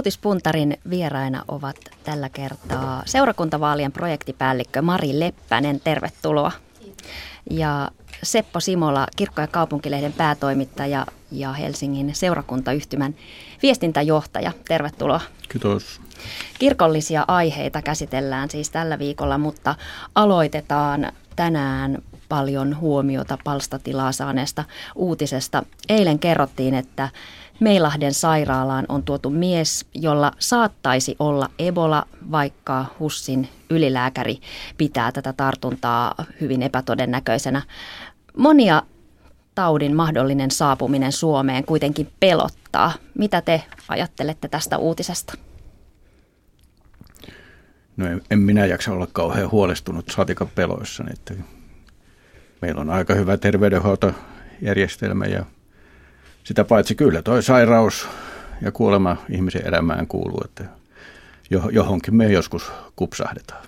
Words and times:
Uutispuntarin 0.00 0.78
vieraina 0.90 1.44
ovat 1.48 1.76
tällä 2.04 2.28
kertaa 2.28 3.02
seurakuntavaalien 3.06 3.92
projektipäällikkö 3.92 4.82
Mari 4.82 5.20
Leppänen. 5.20 5.80
Tervetuloa. 5.80 6.52
Ja 7.50 7.90
Seppo 8.22 8.60
Simola, 8.60 9.06
Kirkko- 9.16 9.40
ja 9.40 9.46
kaupunkilehden 9.46 10.12
päätoimittaja 10.12 11.06
ja 11.32 11.52
Helsingin 11.52 12.14
seurakuntayhtymän 12.14 13.14
viestintäjohtaja. 13.62 14.52
Tervetuloa. 14.68 15.20
Kiitos. 15.48 16.00
Kirkollisia 16.58 17.24
aiheita 17.28 17.82
käsitellään 17.82 18.50
siis 18.50 18.70
tällä 18.70 18.98
viikolla, 18.98 19.38
mutta 19.38 19.74
aloitetaan 20.14 21.12
tänään 21.36 21.98
paljon 22.28 22.80
huomiota 22.80 23.38
palstatilaa 23.44 24.12
saaneesta 24.12 24.64
uutisesta. 24.94 25.62
Eilen 25.88 26.18
kerrottiin, 26.18 26.74
että 26.74 27.08
Meilahden 27.60 28.14
sairaalaan 28.14 28.86
on 28.88 29.02
tuotu 29.02 29.30
mies, 29.30 29.86
jolla 29.94 30.32
saattaisi 30.38 31.16
olla 31.18 31.48
Ebola, 31.58 32.06
vaikka 32.30 32.86
Hussin 33.00 33.48
ylilääkäri 33.70 34.40
pitää 34.76 35.12
tätä 35.12 35.32
tartuntaa 35.32 36.14
hyvin 36.40 36.62
epätodennäköisenä. 36.62 37.62
Monia 38.36 38.82
taudin 39.54 39.96
mahdollinen 39.96 40.50
saapuminen 40.50 41.12
Suomeen 41.12 41.64
kuitenkin 41.64 42.08
pelottaa. 42.20 42.92
Mitä 43.18 43.40
te 43.42 43.62
ajattelette 43.88 44.48
tästä 44.48 44.78
uutisesta? 44.78 45.34
No 47.96 48.06
en, 48.06 48.22
en 48.30 48.38
minä 48.38 48.66
jaksa 48.66 48.92
olla 48.92 49.08
kauhean 49.12 49.50
huolestunut 49.50 50.04
saatika 50.10 50.46
peloissa. 50.46 51.04
Meillä 52.62 52.80
on 52.80 52.90
aika 52.90 53.14
hyvä 53.14 53.36
terveydenhuoltojärjestelmä 53.36 55.26
ja 55.26 55.44
sitä 56.44 56.64
paitsi 56.64 56.94
kyllä 56.94 57.22
toi 57.22 57.42
sairaus 57.42 58.08
ja 58.62 58.72
kuolema 58.72 59.16
ihmisen 59.30 59.66
elämään 59.66 60.06
kuuluu, 60.06 60.40
että 60.44 60.64
johonkin 61.72 62.14
me 62.14 62.32
joskus 62.32 62.72
kupsahdetaan. 62.96 63.62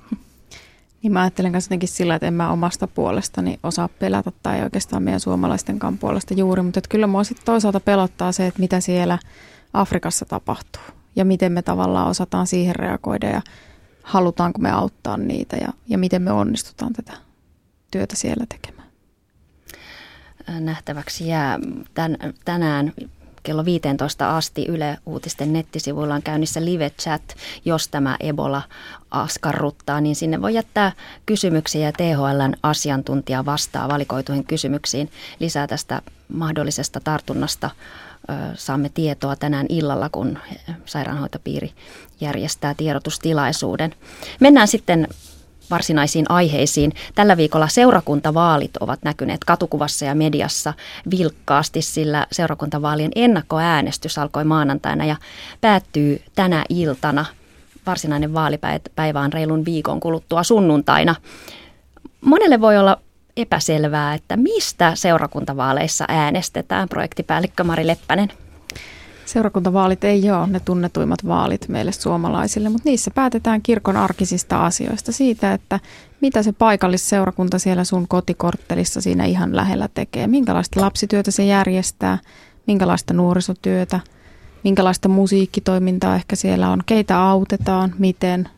Niin 1.02 1.12
mä 1.12 1.20
ajattelen 1.20 1.52
myös 1.52 1.64
jotenkin 1.64 1.88
sillä, 1.88 2.14
että 2.14 2.26
en 2.26 2.34
mä 2.34 2.50
omasta 2.50 2.86
puolestani 2.86 3.58
osaa 3.62 3.88
pelätä 3.88 4.32
tai 4.42 4.62
oikeastaan 4.62 5.02
meidän 5.02 5.20
suomalaistenkaan 5.20 5.98
puolesta 5.98 6.34
juuri, 6.34 6.62
mutta 6.62 6.80
kyllä 6.88 7.06
mua 7.06 7.24
sitten 7.24 7.44
toisaalta 7.44 7.80
pelottaa 7.80 8.32
se, 8.32 8.46
että 8.46 8.60
mitä 8.60 8.80
siellä 8.80 9.18
Afrikassa 9.72 10.24
tapahtuu 10.24 10.82
ja 11.16 11.24
miten 11.24 11.52
me 11.52 11.62
tavallaan 11.62 12.08
osataan 12.08 12.46
siihen 12.46 12.76
reagoida 12.76 13.28
ja 13.28 13.42
halutaanko 14.02 14.58
me 14.58 14.70
auttaa 14.70 15.16
niitä 15.16 15.56
ja, 15.56 15.68
ja 15.88 15.98
miten 15.98 16.22
me 16.22 16.32
onnistutaan 16.32 16.92
tätä 16.92 17.12
työtä 17.90 18.16
siellä 18.16 18.44
tekemään. 18.48 18.81
Nähtäväksi 20.60 21.28
jää 21.28 21.58
tän, 21.94 22.16
tänään 22.44 22.92
kello 23.42 23.64
15 23.64 24.36
asti 24.36 24.66
Yle 24.68 24.98
Uutisten 25.06 25.52
nettisivuilla 25.52 26.14
on 26.14 26.22
käynnissä 26.22 26.64
live 26.64 26.90
chat. 26.90 27.22
Jos 27.64 27.88
tämä 27.88 28.16
Ebola 28.20 28.62
askarruttaa, 29.10 30.00
niin 30.00 30.16
sinne 30.16 30.42
voi 30.42 30.54
jättää 30.54 30.92
kysymyksiä 31.26 31.86
ja 31.86 31.92
THLn 31.92 32.54
asiantuntija 32.62 33.44
vastaa 33.44 33.88
valikoituihin 33.88 34.44
kysymyksiin. 34.44 35.10
Lisää 35.38 35.66
tästä 35.66 36.02
mahdollisesta 36.28 37.00
tartunnasta 37.00 37.70
saamme 38.54 38.88
tietoa 38.88 39.36
tänään 39.36 39.66
illalla, 39.68 40.08
kun 40.08 40.38
sairaanhoitopiiri 40.84 41.72
järjestää 42.20 42.74
tiedotustilaisuuden. 42.74 43.94
Mennään 44.40 44.68
sitten 44.68 45.08
varsinaisiin 45.72 46.26
aiheisiin. 46.28 46.92
Tällä 47.14 47.36
viikolla 47.36 47.68
seurakuntavaalit 47.68 48.76
ovat 48.80 49.00
näkyneet 49.04 49.44
katukuvassa 49.44 50.04
ja 50.04 50.14
mediassa 50.14 50.74
vilkkaasti, 51.10 51.82
sillä 51.82 52.26
seurakuntavaalien 52.32 53.10
ennakkoäänestys 53.14 54.18
alkoi 54.18 54.44
maanantaina 54.44 55.04
ja 55.04 55.16
päättyy 55.60 56.22
tänä 56.34 56.64
iltana. 56.68 57.24
Varsinainen 57.86 58.34
vaalipäivä 58.34 59.20
on 59.20 59.32
reilun 59.32 59.64
viikon 59.64 60.00
kuluttua 60.00 60.42
sunnuntaina. 60.42 61.14
Monelle 62.20 62.60
voi 62.60 62.78
olla 62.78 62.98
epäselvää, 63.36 64.14
että 64.14 64.36
mistä 64.36 64.92
seurakuntavaaleissa 64.94 66.04
äänestetään, 66.08 66.88
projektipäällikkö 66.88 67.64
Mari 67.64 67.86
Leppänen. 67.86 68.28
Seurakuntavaalit 69.32 70.04
ei 70.04 70.30
ole 70.30 70.46
ne 70.46 70.60
tunnetuimmat 70.60 71.26
vaalit 71.26 71.68
meille 71.68 71.92
suomalaisille, 71.92 72.68
mutta 72.68 72.88
niissä 72.88 73.10
päätetään 73.10 73.62
kirkon 73.62 73.96
arkisista 73.96 74.66
asioista 74.66 75.12
siitä, 75.12 75.52
että 75.52 75.80
mitä 76.20 76.42
se 76.42 76.52
paikallisseurakunta 76.52 77.58
siellä 77.58 77.84
sun 77.84 78.08
kotikorttelissa 78.08 79.00
siinä 79.00 79.24
ihan 79.24 79.56
lähellä 79.56 79.88
tekee, 79.94 80.26
minkälaista 80.26 80.80
lapsityötä 80.80 81.30
se 81.30 81.44
järjestää, 81.44 82.18
minkälaista 82.66 83.14
nuorisotyötä, 83.14 84.00
minkälaista 84.64 85.08
musiikkitoimintaa 85.08 86.16
ehkä 86.16 86.36
siellä 86.36 86.70
on, 86.70 86.82
keitä 86.86 87.22
autetaan, 87.22 87.94
miten. 87.98 88.48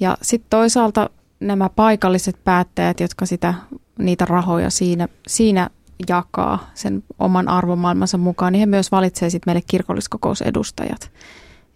Ja 0.00 0.18
sitten 0.22 0.50
toisaalta 0.50 1.10
nämä 1.40 1.68
paikalliset 1.68 2.36
päättäjät, 2.44 3.00
jotka 3.00 3.26
sitä, 3.26 3.54
niitä 3.98 4.24
rahoja 4.24 4.70
siinä, 4.70 5.08
siinä 5.26 5.70
jakaa 6.08 6.70
sen 6.74 7.02
oman 7.18 7.48
arvomaailmansa 7.48 8.18
mukaan, 8.18 8.52
niin 8.52 8.60
he 8.60 8.66
myös 8.66 8.92
valitsee 8.92 9.30
sitten 9.30 9.52
meille 9.52 9.66
kirkolliskokousedustajat. 9.70 11.10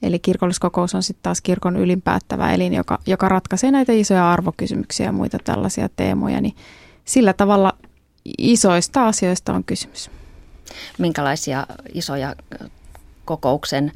Eli 0.02 0.18
kirkolliskokous 0.18 0.94
on 0.94 1.02
sitten 1.02 1.22
taas 1.22 1.40
kirkon 1.40 1.76
ylinpäättävä 1.76 2.52
elin, 2.52 2.74
joka, 2.74 2.98
joka 3.06 3.28
ratkaisee 3.28 3.70
näitä 3.70 3.92
isoja 3.92 4.32
arvokysymyksiä 4.32 5.06
ja 5.06 5.12
muita 5.12 5.38
tällaisia 5.44 5.88
teemoja. 5.96 6.40
Niin 6.40 6.56
sillä 7.04 7.32
tavalla 7.32 7.72
isoista 8.38 9.06
asioista 9.06 9.54
on 9.54 9.64
kysymys. 9.64 10.10
Minkälaisia 10.98 11.66
isoja 11.94 12.34
kokouksen 13.24 13.92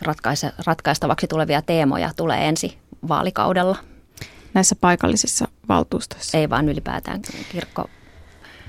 ratkaise, 0.00 0.52
ratkaistavaksi 0.66 1.26
tulevia 1.26 1.62
teemoja 1.62 2.10
tulee 2.16 2.48
ensi 2.48 2.78
vaalikaudella? 3.08 3.76
Näissä 4.54 4.76
paikallisissa 4.80 5.48
valtuustoissa. 5.68 6.38
Ei 6.38 6.50
vaan 6.50 6.68
ylipäätään 6.68 7.20
kirkko 7.52 7.90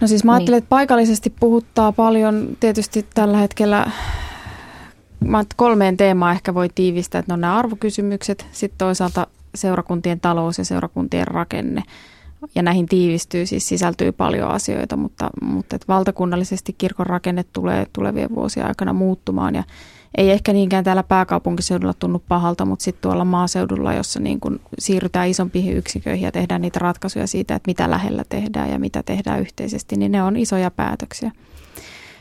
No 0.01 0.07
siis 0.07 0.23
mä 0.23 0.33
ajattelen, 0.33 0.57
niin. 0.57 0.63
että 0.63 0.69
paikallisesti 0.69 1.33
puhuttaa 1.39 1.91
paljon 1.91 2.57
tietysti 2.59 3.05
tällä 3.13 3.37
hetkellä 3.37 3.91
mä 5.25 5.43
kolmeen 5.55 5.97
teemaan 5.97 6.35
ehkä 6.35 6.53
voi 6.53 6.69
tiivistää, 6.75 7.19
että 7.19 7.31
ne 7.31 7.33
on 7.33 7.41
nämä 7.41 7.57
arvokysymykset, 7.57 8.45
sitten 8.51 8.77
toisaalta 8.77 9.27
seurakuntien 9.55 10.19
talous 10.19 10.57
ja 10.57 10.65
seurakuntien 10.65 11.27
rakenne. 11.27 11.83
Ja 12.55 12.63
näihin 12.63 12.85
tiivistyy, 12.85 13.45
siis 13.45 13.67
sisältyy 13.67 14.11
paljon 14.11 14.49
asioita, 14.49 14.97
mutta, 14.97 15.29
mutta 15.41 15.75
että 15.75 15.87
valtakunnallisesti 15.87 16.75
kirkon 16.77 17.05
rakenne 17.05 17.45
tulee 17.53 17.87
tulevien 17.93 18.35
vuosien 18.35 18.65
aikana 18.65 18.93
muuttumaan. 18.93 19.55
Ja 19.55 19.63
ei 20.17 20.31
ehkä 20.31 20.53
niinkään 20.53 20.83
täällä 20.83 21.03
pääkaupunkiseudulla 21.03 21.93
tunnu 21.93 22.23
pahalta, 22.27 22.65
mutta 22.65 22.83
sitten 22.83 23.01
tuolla 23.01 23.25
maaseudulla, 23.25 23.93
jossa 23.93 24.19
niin 24.19 24.39
kun 24.39 24.59
siirrytään 24.79 25.27
isompiin 25.27 25.77
yksiköihin 25.77 26.25
ja 26.25 26.31
tehdään 26.31 26.61
niitä 26.61 26.79
ratkaisuja 26.79 27.27
siitä, 27.27 27.55
että 27.55 27.69
mitä 27.69 27.89
lähellä 27.89 28.23
tehdään 28.29 28.69
ja 28.69 28.79
mitä 28.79 29.03
tehdään 29.03 29.39
yhteisesti, 29.39 29.95
niin 29.95 30.11
ne 30.11 30.23
on 30.23 30.37
isoja 30.37 30.71
päätöksiä. 30.71 31.31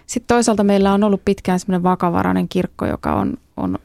Sitten 0.06 0.34
toisaalta 0.34 0.64
meillä 0.64 0.92
on 0.92 1.04
ollut 1.04 1.24
pitkään 1.24 1.60
semmoinen 1.60 1.82
vakavarainen 1.82 2.48
kirkko, 2.48 2.86
joka 2.86 3.14
on, 3.14 3.34
on 3.56 3.78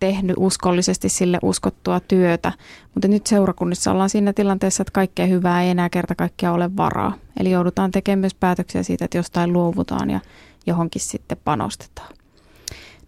tehnyt 0.00 0.36
uskollisesti 0.38 1.08
sille 1.08 1.38
uskottua 1.42 2.00
työtä, 2.00 2.52
mutta 2.94 3.08
nyt 3.08 3.26
seurakunnissa 3.26 3.90
ollaan 3.90 4.10
siinä 4.10 4.32
tilanteessa, 4.32 4.82
että 4.82 4.92
kaikkea 4.92 5.26
hyvää 5.26 5.62
ei 5.62 5.70
enää 5.70 5.90
kerta 5.90 6.14
kaikkiaan 6.14 6.54
ole 6.54 6.76
varaa. 6.76 7.14
Eli 7.40 7.50
joudutaan 7.50 7.90
tekemään 7.90 8.18
myös 8.18 8.34
päätöksiä 8.34 8.82
siitä, 8.82 9.04
että 9.04 9.18
jostain 9.18 9.52
luovutaan 9.52 10.10
ja 10.10 10.20
johonkin 10.66 11.02
sitten 11.02 11.38
panostetaan. 11.44 12.17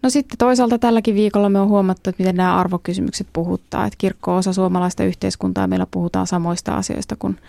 No 0.03 0.09
sitten 0.09 0.37
toisaalta 0.37 0.79
tälläkin 0.79 1.15
viikolla 1.15 1.49
me 1.49 1.59
on 1.59 1.67
huomattu, 1.67 2.09
että 2.09 2.23
miten 2.23 2.35
nämä 2.35 2.55
arvokysymykset 2.55 3.27
puhuttaa. 3.33 3.85
Että 3.85 3.97
kirkko 3.97 4.31
on 4.31 4.37
osa 4.37 4.53
suomalaista 4.53 5.03
yhteiskuntaa 5.03 5.67
meillä 5.67 5.87
puhutaan 5.91 6.27
samoista 6.27 6.75
asioista 6.75 7.15
kuin, 7.15 7.39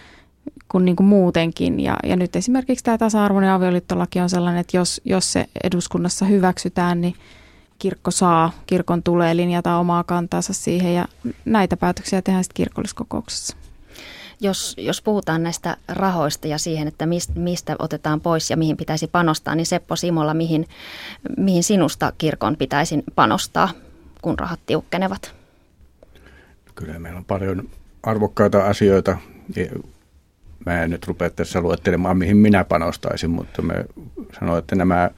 kuin, 0.69 0.85
niin 0.85 0.97
kuin 0.97 1.07
muutenkin. 1.07 1.81
Ja, 1.81 1.97
ja 2.05 2.17
nyt 2.17 2.37
esimerkiksi 2.37 2.85
tämä 2.85 2.99
tasa-arvoinen 2.99 3.51
avioliittolaki 3.51 4.21
on 4.21 4.31
sellainen, 4.31 4.61
että 4.61 4.77
jos, 4.77 5.01
jos 5.05 5.33
se 5.33 5.47
eduskunnassa 5.65 6.25
hyväksytään, 6.25 7.01
niin 7.01 7.15
kirkko 7.79 8.11
saa, 8.11 8.53
kirkon 8.67 9.03
tulee 9.03 9.37
linjata 9.37 9.77
omaa 9.77 10.05
kantaansa 10.05 10.53
siihen 10.53 10.95
ja 10.95 11.09
näitä 11.45 11.77
päätöksiä 11.77 12.23
tehdään 12.23 12.45
sitten 12.45 12.65
kirkolliskokouksessa 12.65 13.57
jos, 14.43 14.75
jos 14.79 15.03
puhutaan 15.03 15.43
näistä 15.43 15.77
rahoista 15.89 16.49
ja 16.49 16.59
siihen, 16.59 16.89
että 16.89 17.07
mistä, 17.35 17.77
otetaan 17.79 18.21
pois 18.21 18.51
ja 18.51 18.57
mihin 18.57 18.77
pitäisi 18.77 19.07
panostaa, 19.07 19.55
niin 19.55 19.67
Seppo 19.67 19.97
Simola, 19.97 20.35
mihin, 20.35 20.67
mihin 21.37 21.63
sinusta 21.63 22.13
kirkon 22.19 22.57
pitäisi 22.57 23.03
panostaa, 23.15 23.69
kun 24.23 24.39
rahat 24.39 24.61
tiukkenevat? 24.67 25.35
Kyllä 26.75 26.99
meillä 26.99 27.19
on 27.19 27.25
paljon 27.25 27.69
arvokkaita 28.03 28.67
asioita. 28.67 29.17
Mä 30.67 30.83
en 30.83 30.91
nyt 30.91 31.07
rupea 31.07 31.31
tässä 31.31 31.61
luettelemaan, 31.61 32.17
mihin 32.19 32.37
minä 32.37 32.65
panostaisin, 32.65 33.31
mutta 33.31 33.63
me 33.63 33.85
sanoin, 34.39 34.59
että 34.59 34.77
nämä 34.77 35.11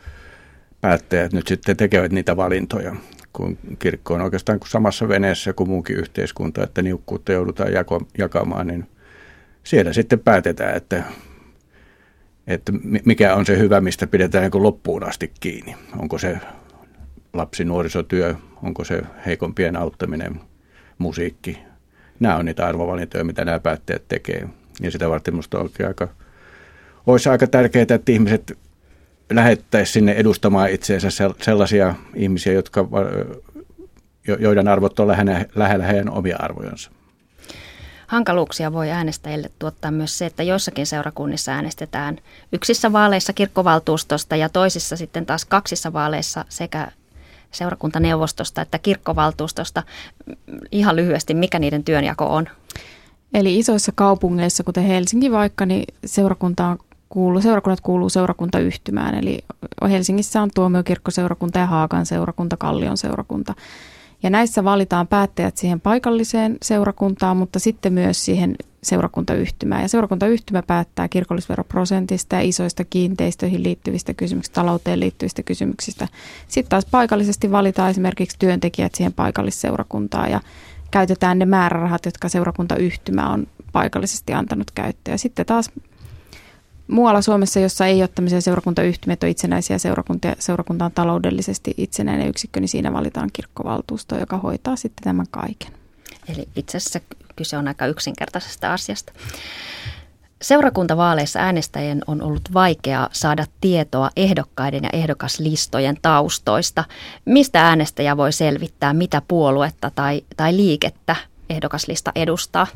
päättäjät 0.80 1.32
nyt 1.32 1.46
sitten 1.46 1.76
tekevät 1.76 2.12
niitä 2.12 2.36
valintoja, 2.36 2.96
kun 3.32 3.58
kirkko 3.78 4.14
on 4.14 4.20
oikeastaan 4.20 4.58
samassa 4.66 5.08
veneessä 5.08 5.52
kuin 5.52 5.68
muukin 5.68 5.96
yhteiskunta, 5.96 6.62
että 6.62 6.82
niukkuutta 6.82 7.32
joudutaan 7.32 7.70
jakamaan, 8.18 8.66
niin 8.66 8.86
siellä 9.64 9.92
sitten 9.92 10.20
päätetään, 10.20 10.76
että, 10.76 11.02
että 12.46 12.72
mikä 13.04 13.34
on 13.34 13.46
se 13.46 13.58
hyvä, 13.58 13.80
mistä 13.80 14.06
pidetään 14.06 14.50
niin 14.50 14.62
loppuun 14.62 15.04
asti 15.04 15.32
kiinni. 15.40 15.76
Onko 15.98 16.18
se 16.18 16.38
lapsi-nuorisotyö, 17.32 18.34
onko 18.62 18.84
se 18.84 19.02
heikompien 19.26 19.76
auttaminen, 19.76 20.40
musiikki. 20.98 21.58
Nämä 22.20 22.36
on 22.36 22.44
niitä 22.44 22.66
arvovalintoja, 22.66 23.24
mitä 23.24 23.44
nämä 23.44 23.60
päättäjät 23.60 24.08
tekee. 24.08 24.48
Ja 24.80 24.90
sitä 24.90 25.10
varten 25.10 25.34
minusta 25.34 25.58
on 25.58 25.70
aika, 25.86 26.08
olisi 27.06 27.28
aika 27.28 27.46
tärkeää, 27.46 27.86
että 27.90 28.12
ihmiset 28.12 28.58
lähettäisiin 29.30 29.92
sinne 29.92 30.12
edustamaan 30.12 30.70
itseensä 30.70 31.08
sellaisia 31.42 31.94
ihmisiä, 32.14 32.52
jotka, 32.52 32.88
joiden 34.38 34.68
arvot 34.68 35.00
on 35.00 35.08
lähellä, 35.08 35.44
lähellä 35.54 35.86
heidän 35.86 36.10
omia 36.10 36.36
arvojansa. 36.38 36.90
Hankaluuksia 38.06 38.72
voi 38.72 38.90
äänestäjille 38.90 39.50
tuottaa 39.58 39.90
myös 39.90 40.18
se, 40.18 40.26
että 40.26 40.42
joissakin 40.42 40.86
seurakunnissa 40.86 41.52
äänestetään 41.52 42.18
yksissä 42.52 42.92
vaaleissa 42.92 43.32
kirkkovaltuustosta 43.32 44.36
ja 44.36 44.48
toisissa 44.48 44.96
sitten 44.96 45.26
taas 45.26 45.44
kaksissa 45.44 45.92
vaaleissa 45.92 46.44
sekä 46.48 46.88
seurakuntaneuvostosta 47.50 48.62
että 48.62 48.78
kirkkovaltuustosta. 48.78 49.82
Ihan 50.72 50.96
lyhyesti, 50.96 51.34
mikä 51.34 51.58
niiden 51.58 51.84
työnjako 51.84 52.26
on? 52.26 52.48
Eli 53.34 53.58
isoissa 53.58 53.92
kaupungeissa, 53.94 54.64
kuten 54.64 54.84
Helsinki 54.84 55.32
vaikka, 55.32 55.66
niin 55.66 55.84
seurakuntaan 56.06 56.78
kuuluu, 57.08 57.40
seurakunnat 57.40 57.80
kuuluu 57.80 58.08
seurakuntayhtymään. 58.08 59.14
Eli 59.14 59.38
Helsingissä 59.90 60.42
on 60.42 60.50
tuomiokirkkoseurakunta 60.54 61.58
ja 61.58 61.66
Haakan 61.66 62.06
seurakunta, 62.06 62.56
Kallion 62.56 62.96
seurakunta. 62.96 63.54
Ja 64.24 64.30
näissä 64.30 64.64
valitaan 64.64 65.06
päättäjät 65.06 65.56
siihen 65.56 65.80
paikalliseen 65.80 66.56
seurakuntaan, 66.62 67.36
mutta 67.36 67.58
sitten 67.58 67.92
myös 67.92 68.24
siihen 68.24 68.56
seurakuntayhtymään. 68.82 69.82
Ja 69.82 69.88
seurakuntayhtymä 69.88 70.62
päättää 70.62 71.08
kirkollisveroprosentista 71.08 72.36
ja 72.36 72.42
isoista 72.42 72.84
kiinteistöihin 72.84 73.62
liittyvistä 73.62 74.14
kysymyksistä, 74.14 74.54
talouteen 74.54 75.00
liittyvistä 75.00 75.42
kysymyksistä. 75.42 76.08
Sitten 76.48 76.70
taas 76.70 76.86
paikallisesti 76.90 77.52
valitaan 77.52 77.90
esimerkiksi 77.90 78.36
työntekijät 78.38 78.94
siihen 78.94 79.12
paikallisseurakuntaan 79.12 80.30
ja 80.30 80.40
käytetään 80.90 81.38
ne 81.38 81.44
määrärahat, 81.44 82.04
jotka 82.04 82.28
seurakuntayhtymä 82.28 83.30
on 83.30 83.46
paikallisesti 83.72 84.32
antanut 84.32 84.70
käyttöön. 84.70 85.14
Ja 85.14 85.18
sitten 85.18 85.46
taas 85.46 85.70
muualla 86.88 87.22
Suomessa, 87.22 87.60
jossa 87.60 87.86
ei 87.86 88.02
ole 88.02 88.08
tämmöisiä 88.08 88.40
seurakuntayhtymiä, 88.40 89.16
on 89.22 89.28
itsenäisiä 89.28 89.78
seurakuntia, 89.78 90.36
seurakunta 90.38 90.84
on 90.84 90.92
taloudellisesti 90.92 91.74
itsenäinen 91.76 92.28
yksikkö, 92.28 92.60
niin 92.60 92.68
siinä 92.68 92.92
valitaan 92.92 93.30
kirkkovaltuusto, 93.32 94.18
joka 94.18 94.38
hoitaa 94.38 94.76
sitten 94.76 95.04
tämän 95.04 95.26
kaiken. 95.30 95.72
Eli 96.28 96.48
itse 96.56 96.76
asiassa 96.76 97.00
kyse 97.36 97.56
on 97.56 97.68
aika 97.68 97.86
yksinkertaisesta 97.86 98.72
asiasta. 98.72 99.12
Seurakuntavaaleissa 100.42 101.40
äänestäjien 101.40 102.02
on 102.06 102.22
ollut 102.22 102.54
vaikea 102.54 103.08
saada 103.12 103.46
tietoa 103.60 104.10
ehdokkaiden 104.16 104.82
ja 104.82 104.90
ehdokaslistojen 104.92 105.96
taustoista. 106.02 106.84
Mistä 107.24 107.68
äänestäjä 107.68 108.16
voi 108.16 108.32
selvittää, 108.32 108.92
mitä 108.92 109.22
puoluetta 109.28 109.90
tai, 109.94 110.22
tai 110.36 110.56
liikettä 110.56 111.16
ehdokaslista 111.50 112.12
edustaa? 112.14 112.66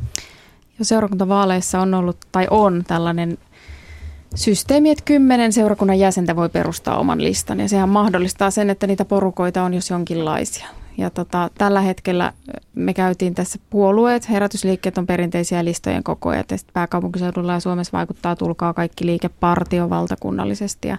Jo 0.79 0.85
seurakuntavaaleissa 0.85 1.81
on 1.81 1.95
ollut 1.95 2.17
tai 2.33 2.47
on 2.51 2.85
tällainen 2.87 3.39
systeemi, 4.35 4.91
että 4.91 5.05
kymmenen 5.05 5.53
seurakunnan 5.53 5.99
jäsentä 5.99 6.37
voi 6.37 6.49
perustaa 6.49 6.99
oman 6.99 7.25
listan 7.25 7.61
ja 7.61 7.69
sehän 7.69 7.89
mahdollistaa 7.89 8.51
sen, 8.51 8.71
että 8.71 8.87
niitä 8.87 9.05
porukoita 9.05 9.63
on 9.63 9.75
jos 9.75 9.91
jonkinlaisia. 9.91 10.69
Ja 10.99 11.11
tota, 11.11 11.51
tällä 11.59 11.81
hetkellä 11.81 12.33
me 12.75 12.95
käytiin 12.95 13.35
tässä 13.35 13.59
puolueet, 13.71 14.31
herätysliikkeet 14.31 14.99
on 14.99 15.07
perinteisiä 15.07 15.65
listojen 15.65 16.05
kokoja. 16.05 16.39
Ja 16.39 16.45
pääkaupunkiseudulla 16.73 17.53
ja 17.53 17.61
Suomessa 17.61 17.99
vaikuttaa 17.99 18.37
tulkaa 18.37 18.75
kaikki 18.75 19.07
liikepartio 19.07 19.91
valtakunnallisesti. 19.91 20.89
Ja 20.89 20.99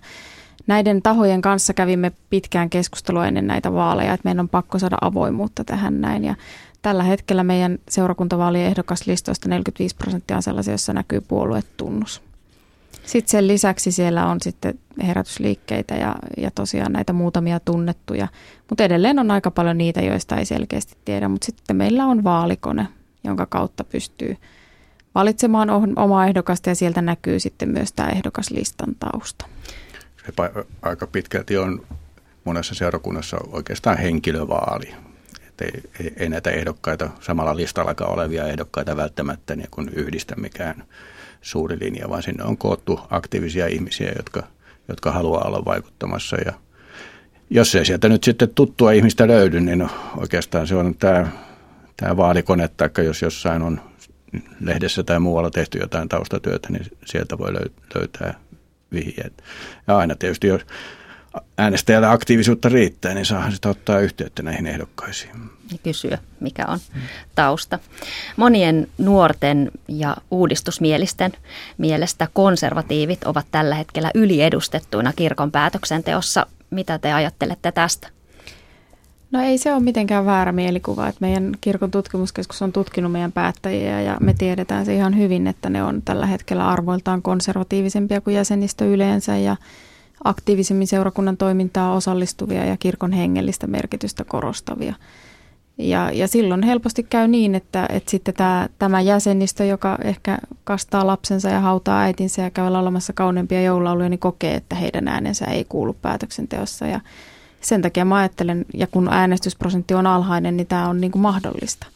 näiden 0.67 1.01
tahojen 1.01 1.41
kanssa 1.41 1.73
kävimme 1.73 2.11
pitkään 2.29 2.69
keskustelua 2.69 3.27
ennen 3.27 3.47
näitä 3.47 3.73
vaaleja, 3.73 4.13
että 4.13 4.27
meidän 4.27 4.39
on 4.39 4.49
pakko 4.49 4.79
saada 4.79 4.97
avoimuutta 5.01 5.63
tähän 5.63 6.01
näin. 6.01 6.23
Ja 6.23 6.35
tällä 6.81 7.03
hetkellä 7.03 7.43
meidän 7.43 7.77
seurakuntavaalien 7.89 8.65
ehdokaslistoista 8.65 9.49
45 9.49 9.95
prosenttia 9.95 10.37
on 10.37 10.43
sellaisia, 10.43 10.71
joissa 10.71 10.93
näkyy 10.93 11.21
puoluetunnus. 11.21 12.28
Sitten 13.09 13.31
sen 13.31 13.47
lisäksi 13.47 13.91
siellä 13.91 14.25
on 14.25 14.37
sitten 14.41 14.79
herätysliikkeitä 15.03 15.95
ja, 15.95 16.15
ja 16.37 16.51
tosiaan 16.51 16.93
näitä 16.93 17.13
muutamia 17.13 17.59
tunnettuja, 17.59 18.27
mutta 18.69 18.83
edelleen 18.83 19.19
on 19.19 19.31
aika 19.31 19.51
paljon 19.51 19.77
niitä, 19.77 20.01
joista 20.01 20.37
ei 20.37 20.45
selkeästi 20.45 20.97
tiedä. 21.05 21.27
Mutta 21.27 21.45
sitten 21.45 21.75
meillä 21.75 22.05
on 22.05 22.23
vaalikone, 22.23 22.87
jonka 23.23 23.45
kautta 23.45 23.83
pystyy 23.83 24.37
valitsemaan 25.15 25.69
omaa 25.95 26.27
ehdokasta 26.27 26.69
ja 26.69 26.75
sieltä 26.75 27.01
näkyy 27.01 27.39
sitten 27.39 27.69
myös 27.69 27.93
tämä 27.93 28.09
ehdokaslistan 28.09 28.95
tausta. 28.99 29.45
Se 30.25 30.33
aika 30.81 31.07
pitkälti 31.07 31.57
on 31.57 31.87
monessa 32.43 32.75
seurakunnassa 32.75 33.37
oikeastaan 33.51 33.97
henkilövaali. 33.97 34.95
Että 35.47 35.65
ei, 35.65 35.71
ei, 35.99 36.13
ei 36.17 36.29
näitä 36.29 36.49
ehdokkaita, 36.49 37.09
samalla 37.21 37.55
listallakaan 37.55 38.13
olevia 38.13 38.47
ehdokkaita 38.47 38.97
välttämättä 38.97 39.55
niin 39.55 39.69
kuin 39.71 39.89
yhdistä 39.89 40.35
mikään 40.35 40.83
suuri 41.41 41.77
linja, 41.79 42.09
vaan 42.09 42.23
sinne 42.23 42.43
on 42.43 42.57
koottu 42.57 42.99
aktiivisia 43.09 43.67
ihmisiä, 43.67 44.11
jotka, 44.17 44.43
jotka 44.87 45.11
haluaa 45.11 45.47
olla 45.47 45.65
vaikuttamassa. 45.65 46.37
Ja 46.45 46.53
jos 47.49 47.75
ei 47.75 47.85
sieltä 47.85 48.09
nyt 48.09 48.23
sitten 48.23 48.49
tuttua 48.49 48.91
ihmistä 48.91 49.27
löydy, 49.27 49.59
niin 49.59 49.89
oikeastaan 50.17 50.67
se 50.67 50.75
on 50.75 50.95
tämä, 50.95 51.27
tämä 51.97 52.17
vaalikone, 52.17 52.67
tai 52.67 53.05
jos 53.05 53.21
jossain 53.21 53.61
on 53.61 53.81
lehdessä 54.61 55.03
tai 55.03 55.19
muualla 55.19 55.49
tehty 55.49 55.77
jotain 55.77 56.09
taustatyötä, 56.09 56.67
niin 56.71 56.85
sieltä 57.05 57.37
voi 57.37 57.53
löytää 57.95 58.33
vihjeet. 58.93 59.43
Ja 59.87 59.97
aina 59.97 60.15
tietysti, 60.15 60.47
jos 60.47 60.61
äänestäjälle 61.57 62.07
aktiivisuutta 62.07 62.69
riittää, 62.69 63.13
niin 63.13 63.25
saahan 63.25 63.51
sitä 63.51 63.69
ottaa 63.69 63.99
yhteyttä 63.99 64.43
näihin 64.43 64.67
ehdokkaisiin. 64.67 65.31
Ja 65.71 65.77
kysyä, 65.83 66.17
mikä 66.39 66.65
on 66.65 66.79
tausta. 67.35 67.79
Monien 68.37 68.87
nuorten 68.97 69.71
ja 69.87 70.17
uudistusmielisten 70.31 71.31
mielestä 71.77 72.27
konservatiivit 72.33 73.23
ovat 73.23 73.45
tällä 73.51 73.75
hetkellä 73.75 74.11
yliedustettuina 74.15 75.13
kirkon 75.13 75.51
päätöksenteossa. 75.51 76.45
Mitä 76.69 76.99
te 76.99 77.13
ajattelette 77.13 77.71
tästä? 77.71 78.07
No 79.31 79.41
ei 79.41 79.57
se 79.57 79.73
ole 79.73 79.83
mitenkään 79.83 80.25
väärä 80.25 80.51
mielikuva, 80.51 81.07
että 81.07 81.21
meidän 81.21 81.51
kirkon 81.61 81.91
tutkimuskeskus 81.91 82.61
on 82.61 82.73
tutkinut 82.73 83.11
meidän 83.11 83.31
päättäjiä 83.31 84.01
ja 84.01 84.17
me 84.21 84.33
tiedetään 84.33 84.85
se 84.85 84.95
ihan 84.95 85.17
hyvin, 85.17 85.47
että 85.47 85.69
ne 85.69 85.83
on 85.83 86.01
tällä 86.01 86.25
hetkellä 86.25 86.67
arvoiltaan 86.67 87.21
konservatiivisempia 87.21 88.21
kuin 88.21 88.35
jäsenistö 88.35 88.85
yleensä 88.85 89.37
ja 89.37 89.55
aktiivisemmin 90.23 90.87
seurakunnan 90.87 91.37
toimintaa 91.37 91.93
osallistuvia 91.93 92.65
ja 92.65 92.77
kirkon 92.77 93.11
hengellistä 93.11 93.67
merkitystä 93.67 94.23
korostavia. 94.23 94.93
Ja, 95.77 96.11
ja 96.11 96.27
silloin 96.27 96.63
helposti 96.63 97.03
käy 97.03 97.27
niin, 97.27 97.55
että, 97.55 97.85
että 97.89 98.11
sitten 98.11 98.33
tämä, 98.33 98.69
tämä 98.79 99.01
jäsenistö, 99.01 99.65
joka 99.65 99.97
ehkä 100.03 100.37
kastaa 100.63 101.07
lapsensa 101.07 101.49
ja 101.49 101.59
hautaa 101.59 102.01
äitinsä 102.01 102.41
ja 102.41 102.49
käy 102.49 102.69
laulamassa 102.69 103.13
kauneimpia 103.13 103.61
joululauluja, 103.61 104.09
niin 104.09 104.19
kokee, 104.19 104.55
että 104.55 104.75
heidän 104.75 105.07
äänensä 105.07 105.45
ei 105.45 105.65
kuulu 105.69 105.93
päätöksenteossa. 105.93 106.87
Ja 106.87 106.99
sen 107.61 107.81
takia 107.81 108.05
mä 108.05 108.15
ajattelen, 108.15 108.65
ja 108.73 108.87
kun 108.87 109.13
äänestysprosentti 109.13 109.93
on 109.93 110.07
alhainen, 110.07 110.57
niin 110.57 110.67
tämä 110.67 110.89
on 110.89 111.01
niin 111.01 111.11
kuin 111.11 111.21
mahdollista. 111.21 111.87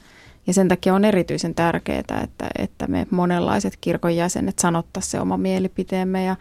Ja 0.48 0.54
sen 0.54 0.68
takia 0.68 0.96
on 0.96 1.06
erityisen 1.06 1.56
tärkeää, 1.56 2.00
että, 2.00 2.50
että 2.58 2.88
me 2.88 3.08
monenlaiset 3.10 3.78
kirkon 3.82 4.16
jäsenet 4.16 4.60
sanottaisiin 4.60 5.12
se 5.12 5.20
oma 5.20 5.38
mielipiteemme 5.38 6.24
ja 6.24 6.36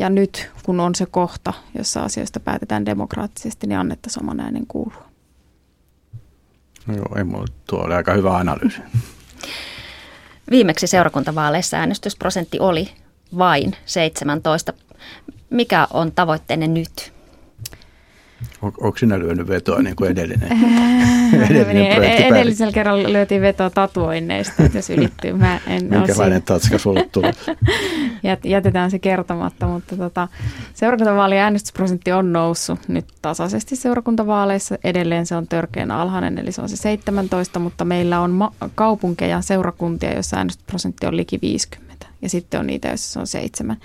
ja 0.00 0.10
nyt, 0.10 0.50
kun 0.62 0.80
on 0.80 0.94
se 0.94 1.06
kohta, 1.06 1.52
jossa 1.78 2.02
asioista 2.02 2.40
päätetään 2.40 2.86
demokraattisesti, 2.86 3.66
niin 3.66 3.78
annettaisiin 3.78 4.24
oman 4.24 4.40
äänen 4.40 4.66
kuulua. 4.66 5.04
No 6.86 6.96
joo, 6.96 7.16
ei 7.16 7.24
mulla, 7.24 7.46
tuo 7.66 7.78
oli 7.78 7.94
aika 7.94 8.12
hyvä 8.12 8.36
analyysi. 8.36 8.80
Viimeksi 10.50 10.86
seurakuntavaaleissa 10.86 11.76
äänestysprosentti 11.76 12.58
oli 12.60 12.90
vain 13.38 13.76
17. 13.86 14.72
Mikä 15.50 15.88
on 15.92 16.12
tavoitteenne 16.12 16.66
nyt? 16.66 17.12
On, 18.62 18.72
onko 18.80 18.98
sinä 18.98 19.18
lyönyt 19.18 19.48
vetoa 19.48 19.82
niin 19.82 19.96
kuin 19.96 20.10
edellinen? 20.10 20.48
edellinen 21.50 21.76
niin, 21.76 22.02
edellisellä 22.02 22.72
kerralla 22.72 23.12
lyötiin 23.12 23.42
vetoa 23.42 23.70
tatuoinneista, 23.70 24.62
jos 24.74 24.90
ylittyy. 24.90 25.32
Mä 25.32 25.60
en 25.66 25.84
Minkälainen 25.90 26.42
tatska 26.42 26.78
sulle 26.78 27.08
tuli? 27.12 27.30
Jätetään 28.44 28.90
se 28.90 28.98
kertomatta, 28.98 29.66
mutta 29.66 29.96
tota, 29.96 30.28
seurakuntavaalien 30.74 31.42
äänestysprosentti 31.42 32.12
on 32.12 32.32
noussut 32.32 32.88
nyt 32.88 33.06
tasaisesti 33.22 33.76
seurakuntavaaleissa. 33.76 34.78
Edelleen 34.84 35.26
se 35.26 35.36
on 35.36 35.48
törkeän 35.48 35.90
alhainen, 35.90 36.38
eli 36.38 36.52
se 36.52 36.62
on 36.62 36.68
se 36.68 36.76
17, 36.76 37.58
mutta 37.58 37.84
meillä 37.84 38.20
on 38.20 38.30
ma- 38.30 38.52
kaupunkeja, 38.74 39.40
seurakuntia, 39.40 40.14
joissa 40.14 40.36
äänestysprosentti 40.36 41.06
on 41.06 41.16
liki 41.16 41.38
50. 41.42 42.06
Ja 42.22 42.28
sitten 42.28 42.60
on 42.60 42.66
niitä, 42.66 42.88
joissa 42.88 43.12
se 43.12 43.18
on 43.18 43.26
7. 43.26 43.76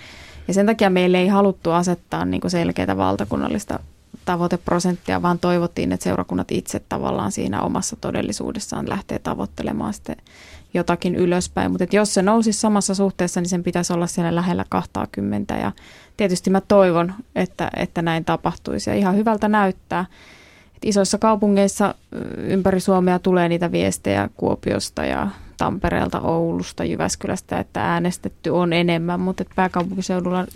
Ja 0.48 0.54
sen 0.54 0.66
takia 0.66 0.90
meille 0.90 1.18
ei 1.18 1.28
haluttu 1.28 1.70
asettaa 1.70 2.24
niin 2.24 2.40
selkeää 2.46 2.96
valtakunnallista 2.96 3.78
tavoiteprosenttia, 4.24 5.22
vaan 5.22 5.38
toivottiin, 5.38 5.92
että 5.92 6.04
seurakunnat 6.04 6.52
itse 6.52 6.80
tavallaan 6.88 7.32
siinä 7.32 7.62
omassa 7.62 7.96
todellisuudessaan 7.96 8.88
lähtee 8.88 9.18
tavoittelemaan 9.18 9.94
sitten 9.94 10.16
jotakin 10.74 11.14
ylöspäin. 11.14 11.70
Mutta 11.70 11.96
jos 11.96 12.14
se 12.14 12.22
nousisi 12.22 12.60
samassa 12.60 12.94
suhteessa, 12.94 13.40
niin 13.40 13.48
sen 13.48 13.62
pitäisi 13.62 13.92
olla 13.92 14.06
siellä 14.06 14.34
lähellä 14.34 14.64
20. 14.68 15.54
Ja 15.54 15.72
tietysti 16.16 16.50
mä 16.50 16.60
toivon, 16.60 17.14
että, 17.34 17.70
että 17.76 18.02
näin 18.02 18.24
tapahtuisi. 18.24 18.90
Ja 18.90 18.96
ihan 18.96 19.16
hyvältä 19.16 19.48
näyttää, 19.48 20.04
Et 20.76 20.84
isoissa 20.84 21.18
kaupungeissa 21.18 21.94
ympäri 22.36 22.80
Suomea 22.80 23.18
tulee 23.18 23.48
niitä 23.48 23.72
viestejä 23.72 24.28
Kuopiosta 24.36 25.04
ja 25.04 25.28
Tampereelta, 25.58 26.20
Oulusta, 26.20 26.84
Jyväskylästä, 26.84 27.58
että 27.58 27.92
äänestetty 27.92 28.50
on 28.50 28.72
enemmän, 28.72 29.20
mutta 29.20 29.44
pääkaupunkiseudulla 29.54 30.46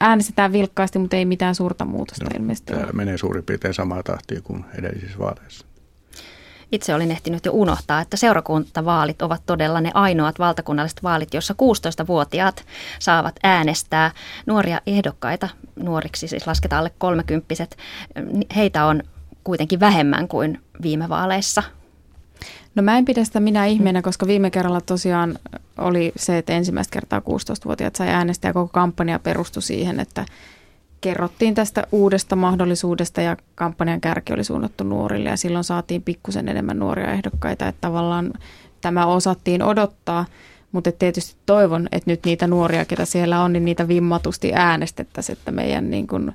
äänestetään 0.00 0.52
vilkkaasti, 0.52 0.98
mutta 0.98 1.16
ei 1.16 1.24
mitään 1.24 1.54
suurta 1.54 1.84
muutosta 1.84 2.24
no, 2.24 2.30
ilmeisesti 2.34 2.72
Täällä 2.72 2.92
menee 2.92 3.18
suurin 3.18 3.44
piirtein 3.44 3.74
samaa 3.74 4.02
tahtia 4.02 4.40
kuin 4.40 4.64
edellisissä 4.78 5.18
vaaleissa. 5.18 5.66
Itse 6.72 6.94
olin 6.94 7.10
ehtinyt 7.10 7.44
jo 7.44 7.52
unohtaa, 7.52 8.00
että 8.00 8.16
seurakuntavaalit 8.16 9.22
ovat 9.22 9.42
todella 9.46 9.80
ne 9.80 9.90
ainoat 9.94 10.38
valtakunnalliset 10.38 11.02
vaalit, 11.02 11.34
joissa 11.34 11.54
16-vuotiaat 11.54 12.64
saavat 12.98 13.34
äänestää 13.42 14.10
nuoria 14.46 14.80
ehdokkaita, 14.86 15.48
nuoriksi 15.76 16.28
siis 16.28 16.46
lasketaan 16.46 16.78
alle 16.78 16.92
kolmekymppiset. 16.98 17.76
Heitä 18.56 18.84
on 18.84 19.02
kuitenkin 19.44 19.80
vähemmän 19.80 20.28
kuin 20.28 20.60
viime 20.82 21.08
vaaleissa. 21.08 21.62
No 22.74 22.82
mä 22.82 22.98
en 22.98 23.04
pidä 23.04 23.24
sitä 23.24 23.40
minä 23.40 23.66
ihmeenä, 23.66 24.02
koska 24.02 24.26
viime 24.26 24.50
kerralla 24.50 24.80
tosiaan 24.80 25.38
oli 25.78 26.12
se, 26.16 26.38
että 26.38 26.52
ensimmäistä 26.52 26.92
kertaa 26.92 27.18
16-vuotiaat 27.18 27.96
sai 27.96 28.08
äänestää 28.08 28.48
ja 28.48 28.52
koko 28.52 28.70
kampanja 28.72 29.18
perustui 29.18 29.62
siihen, 29.62 30.00
että 30.00 30.26
kerrottiin 31.00 31.54
tästä 31.54 31.86
uudesta 31.92 32.36
mahdollisuudesta 32.36 33.20
ja 33.20 33.36
kampanjan 33.54 34.00
kärki 34.00 34.32
oli 34.32 34.44
suunnattu 34.44 34.84
nuorille 34.84 35.28
ja 35.28 35.36
silloin 35.36 35.64
saatiin 35.64 36.02
pikkusen 36.02 36.48
enemmän 36.48 36.78
nuoria 36.78 37.12
ehdokkaita, 37.12 37.68
että 37.68 37.80
tavallaan 37.80 38.32
tämä 38.80 39.06
osattiin 39.06 39.62
odottaa, 39.62 40.24
mutta 40.72 40.92
tietysti 40.92 41.36
toivon, 41.46 41.88
että 41.92 42.10
nyt 42.10 42.24
niitä 42.24 42.46
nuoria, 42.46 42.84
ketä 42.84 43.04
siellä 43.04 43.42
on, 43.42 43.52
niin 43.52 43.64
niitä 43.64 43.88
vimmatusti 43.88 44.52
äänestettäisiin, 44.54 45.38
että 45.38 45.52
meidän 45.52 45.90
niin 45.90 46.06
kuin 46.06 46.32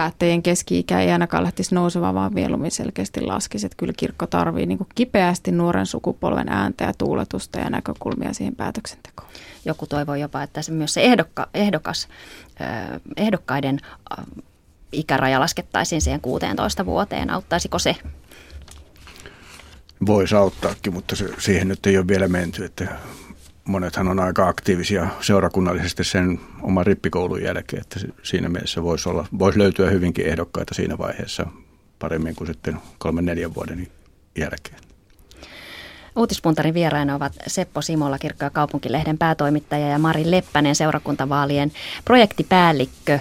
päättäjien 0.00 0.42
keski-ikä 0.42 1.00
ei 1.00 1.10
ainakaan 1.10 1.42
lähtisi 1.42 1.74
nousemaan, 1.74 2.14
vaan 2.14 2.34
mieluummin 2.34 2.70
selkeästi 2.70 3.20
laskisi. 3.20 3.66
Että 3.66 3.76
kyllä 3.76 3.92
kirkko 3.96 4.26
tarvii 4.26 4.66
niin 4.66 4.78
kipeästi 4.94 5.52
nuoren 5.52 5.86
sukupolven 5.86 6.48
ääntä 6.48 6.84
ja 6.84 6.92
tuuletusta 6.98 7.58
ja 7.58 7.70
näkökulmia 7.70 8.32
siihen 8.32 8.56
päätöksentekoon. 8.56 9.30
Joku 9.64 9.86
toivoo 9.86 10.14
jopa, 10.14 10.42
että 10.42 10.62
se 10.62 10.72
myös 10.72 10.94
se 10.94 11.00
ehdokka, 11.02 11.48
ehdokas, 11.54 12.08
ehdokkaiden 13.16 13.78
ikäraja 14.92 15.40
laskettaisiin 15.40 16.02
siihen 16.02 16.20
16 16.20 16.86
vuoteen. 16.86 17.30
Auttaisiko 17.30 17.78
se? 17.78 17.96
Voisi 20.06 20.34
auttaakin, 20.34 20.92
mutta 20.92 21.16
se, 21.16 21.28
siihen 21.38 21.68
nyt 21.68 21.86
ei 21.86 21.98
ole 21.98 22.08
vielä 22.08 22.28
menty. 22.28 22.64
Että 22.64 22.88
monethan 23.70 24.08
on 24.08 24.20
aika 24.20 24.48
aktiivisia 24.48 25.08
seurakunnallisesti 25.20 26.04
sen 26.04 26.40
oman 26.62 26.86
rippikoulun 26.86 27.42
jälkeen, 27.42 27.82
että 27.82 28.00
siinä 28.22 28.48
mielessä 28.48 28.82
voisi, 28.82 29.08
olla, 29.08 29.26
voisi 29.38 29.58
löytyä 29.58 29.90
hyvinkin 29.90 30.26
ehdokkaita 30.26 30.74
siinä 30.74 30.98
vaiheessa 30.98 31.46
paremmin 31.98 32.34
kuin 32.34 32.48
sitten 32.48 32.76
kolmen 32.98 33.24
neljän 33.24 33.54
vuoden 33.54 33.86
jälkeen. 34.38 34.78
Uutispuntarin 36.16 36.74
vieraina 36.74 37.14
ovat 37.14 37.32
Seppo 37.46 37.82
Simola, 37.82 38.18
kirkko- 38.18 38.44
ja 38.44 38.50
kaupunkilehden 38.50 39.18
päätoimittaja 39.18 39.88
ja 39.88 39.98
Mari 39.98 40.30
Leppänen, 40.30 40.74
seurakuntavaalien 40.74 41.72
projektipäällikkö. 42.04 43.18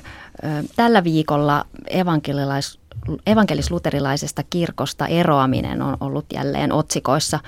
Tällä 0.75 1.03
viikolla 1.03 1.65
evankelilais, 1.87 2.79
evankelis-luterilaisesta 3.27 4.43
kirkosta 4.49 5.07
eroaminen 5.07 5.81
on 5.81 5.97
ollut 5.99 6.25
jälleen 6.33 6.71
otsikoissa. 6.71 7.39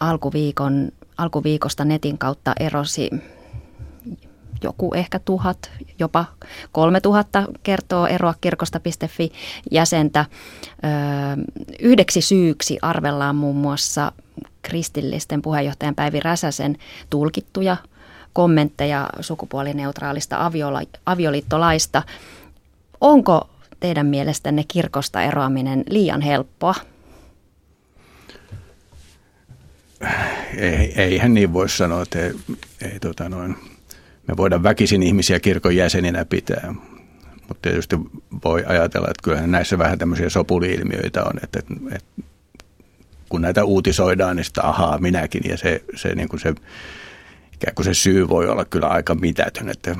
Alkuviikon 0.00 0.92
alkuviikosta 1.18 1.84
netin 1.84 2.18
kautta 2.18 2.52
erosi 2.60 3.10
joku 4.62 4.94
ehkä 4.94 5.18
tuhat, 5.18 5.70
jopa 5.98 6.24
kolme 6.72 7.00
tuhatta 7.00 7.46
kertoo 7.62 8.06
eroa 8.06 8.34
kirkosta.fi 8.40 9.32
jäsentä. 9.70 10.24
Yhdeksi 11.80 12.20
syyksi 12.20 12.78
arvellaan 12.82 13.36
muun 13.36 13.56
muassa 13.56 14.12
kristillisten 14.62 15.42
puheenjohtajan 15.42 15.94
Päivi 15.94 16.20
Räsäsen 16.20 16.76
tulkittuja 17.10 17.76
kommentteja 18.32 19.10
sukupuolineutraalista 19.20 20.50
avioliittolaista. 21.06 22.02
Onko 23.00 23.48
teidän 23.80 24.06
mielestänne 24.06 24.64
kirkosta 24.68 25.22
eroaminen 25.22 25.84
liian 25.90 26.20
helppoa? 26.20 26.74
Ei, 30.56 30.92
eihän 30.96 31.34
niin 31.34 31.52
voi 31.52 31.68
sanoa, 31.68 32.02
että 32.02 32.18
ei, 32.18 32.32
ei 32.92 33.00
tota 33.00 33.28
noin, 33.28 33.56
me 34.28 34.36
voidaan 34.36 34.62
väkisin 34.62 35.02
ihmisiä 35.02 35.40
kirkon 35.40 35.76
jäseninä 35.76 36.24
pitää. 36.24 36.74
Mutta 37.48 37.62
tietysti 37.62 37.96
voi 38.44 38.64
ajatella, 38.66 39.08
että 39.10 39.22
kyllähän 39.22 39.50
näissä 39.50 39.78
vähän 39.78 39.98
tämmöisiä 39.98 40.28
sopuliilmiöitä 40.28 41.24
on, 41.24 41.32
että, 41.42 41.60
että, 41.92 42.22
kun 43.28 43.42
näitä 43.42 43.64
uutisoidaan, 43.64 44.36
niin 44.36 44.44
sitä 44.44 44.62
ahaa 44.62 44.98
minäkin 44.98 45.42
ja 45.48 45.56
se, 45.56 45.84
se, 45.94 46.14
niin 46.14 46.28
kuin 46.28 46.40
se 46.40 46.54
ikään 47.54 47.74
kuin 47.74 47.84
se 47.84 47.94
syy 47.94 48.28
voi 48.28 48.48
olla 48.48 48.64
kyllä 48.64 48.86
aika 48.86 49.14
mitätön, 49.14 49.68
että 49.68 49.96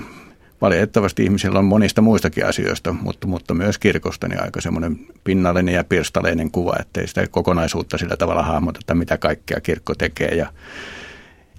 valitettavasti 0.60 1.24
ihmisillä 1.24 1.58
on 1.58 1.64
monista 1.64 2.02
muistakin 2.02 2.46
asioista, 2.46 2.92
mutta, 2.92 3.26
mutta 3.26 3.54
myös 3.54 3.78
kirkosta 3.78 4.28
niin 4.28 4.42
aika 4.42 4.60
semmoinen 4.60 4.98
pinnallinen 5.24 5.74
ja 5.74 5.84
pirstaleinen 5.84 6.50
kuva, 6.50 6.76
ettei 6.80 7.06
sitä 7.06 7.26
kokonaisuutta 7.30 7.98
sillä 7.98 8.16
tavalla 8.16 8.42
hahmoteta, 8.42 8.94
mitä 8.94 9.18
kaikkea 9.18 9.60
kirkko 9.60 9.94
tekee 9.94 10.34
ja, 10.34 10.52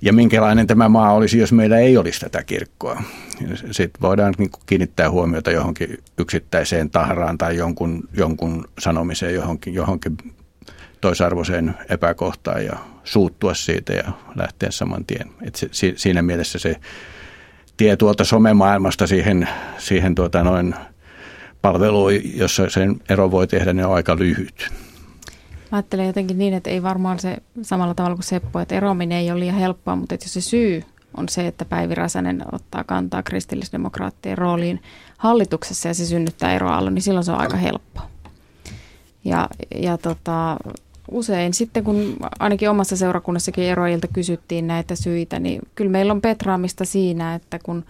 ja 0.02 0.14
minkälainen 0.14 0.68
tämä 0.68 0.90
maa 0.90 1.14
olisi, 1.14 1.40
jos 1.40 1.52
meillä 1.54 1.78
ei 1.78 1.98
olisi 1.98 2.20
tätä 2.20 2.44
kirkkoa. 2.44 3.04
Sitten 3.72 4.02
voidaan 4.02 4.34
niin 4.38 4.50
kiinnittää 4.66 5.10
huomiota 5.10 5.52
johonkin 5.52 6.04
yksittäiseen 6.18 6.90
tahraan 6.90 7.38
tai 7.38 7.58
jonkun, 7.58 8.10
jonkun 8.14 8.66
sanomiseen 8.80 9.34
johonkin, 9.34 9.74
johonkin 9.74 10.18
toisarvoiseen 11.02 11.75
epäkohtaan 11.90 12.66
ja 12.66 12.78
suuttua 13.04 13.54
siitä 13.54 13.94
ja 13.94 14.12
lähteä 14.36 14.72
saman 14.72 15.06
tien. 15.06 15.32
Et 15.42 15.56
se, 15.56 15.94
siinä 15.96 16.22
mielessä 16.22 16.60
se 16.60 16.75
tie 17.77 17.98
tuolta 17.98 18.24
somemaailmasta 18.24 19.08
siihen, 19.08 19.50
siihen 19.77 20.15
tuota 20.15 20.44
noin 20.44 20.75
palveluun, 21.62 22.12
jossa 22.38 22.70
sen 22.70 23.01
ero 23.10 23.32
voi 23.32 23.48
tehdä, 23.48 23.74
niin 23.74 23.86
on 23.86 23.96
aika 23.96 24.15
lyhyt. 24.15 24.70
Mä 25.72 25.77
ajattelen 25.77 26.08
jotenkin 26.08 26.38
niin, 26.38 26.53
että 26.53 26.70
ei 26.70 26.84
varmaan 26.84 27.20
se 27.20 27.38
samalla 27.62 27.94
tavalla 27.94 28.15
kuin 28.15 28.24
Seppo, 28.24 28.60
että 28.60 28.75
eroaminen 28.75 29.17
ei 29.17 29.32
ole 29.32 29.39
liian 29.39 29.55
helppoa, 29.55 29.96
mutta 29.96 30.15
että 30.15 30.25
jos 30.25 30.34
se 30.34 30.41
syy 30.41 30.84
on 31.17 31.29
se, 31.29 31.48
että 31.48 31.65
Päivi 31.65 31.96
Räsänen 31.96 32.44
ottaa 32.51 32.84
kantaa 32.84 33.24
kristillisdemokraattien 33.24 34.38
rooliin 34.38 34.82
hallituksessa 35.17 35.88
ja 35.88 35.94
se 35.94 36.05
synnyttää 36.05 36.53
eroa 36.55 36.89
niin 36.89 37.01
silloin 37.01 37.24
se 37.24 37.32
on 37.32 37.39
aika 37.39 37.58
helppoa. 37.58 38.10
Ja, 39.25 39.50
ja 39.75 39.98
tota, 39.98 40.58
usein 41.12 41.53
sitten, 41.53 41.83
kun 41.83 42.17
ainakin 42.39 42.69
omassa 42.69 42.97
seurakunnassakin 42.97 43.63
eroajilta 43.63 44.07
kysyttiin 44.07 44.67
näitä 44.67 44.95
syitä, 44.95 45.39
niin 45.39 45.62
kyllä 45.75 45.91
meillä 45.91 46.13
on 46.13 46.21
petraamista 46.21 46.85
siinä, 46.85 47.35
että 47.35 47.59
kun 47.63 47.85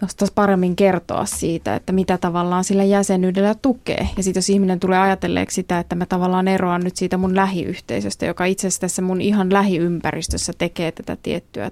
nostaisi 0.00 0.32
paremmin 0.34 0.76
kertoa 0.76 1.24
siitä, 1.24 1.76
että 1.76 1.92
mitä 1.92 2.18
tavallaan 2.18 2.64
sillä 2.64 2.84
jäsenyydellä 2.84 3.54
tukee. 3.54 4.08
Ja 4.16 4.22
sitten 4.22 4.38
jos 4.38 4.50
ihminen 4.50 4.80
tulee 4.80 4.98
ajatelleeksi 4.98 5.54
sitä, 5.54 5.78
että 5.78 5.94
mä 5.94 6.06
tavallaan 6.06 6.48
eroan 6.48 6.80
nyt 6.80 6.96
siitä 6.96 7.16
mun 7.16 7.36
lähiyhteisöstä, 7.36 8.26
joka 8.26 8.44
itse 8.44 8.66
asiassa 8.66 8.80
tässä 8.80 9.02
mun 9.02 9.20
ihan 9.20 9.52
lähiympäristössä 9.52 10.52
tekee 10.58 10.92
tätä 10.92 11.16
tiettyä 11.22 11.70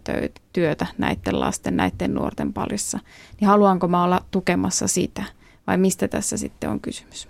työtä 0.52 0.87
näiden 0.99 1.40
lasten, 1.40 1.76
näiden 1.76 2.14
nuorten 2.14 2.52
parissa, 2.52 2.99
niin 3.40 3.49
haluanko 3.49 3.88
mä 3.88 4.04
olla 4.04 4.25
tukemassa 4.30 4.87
sitä 4.87 5.25
vai 5.66 5.78
mistä 5.78 6.08
tässä 6.08 6.37
sitten 6.37 6.70
on 6.70 6.80
kysymys? 6.80 7.28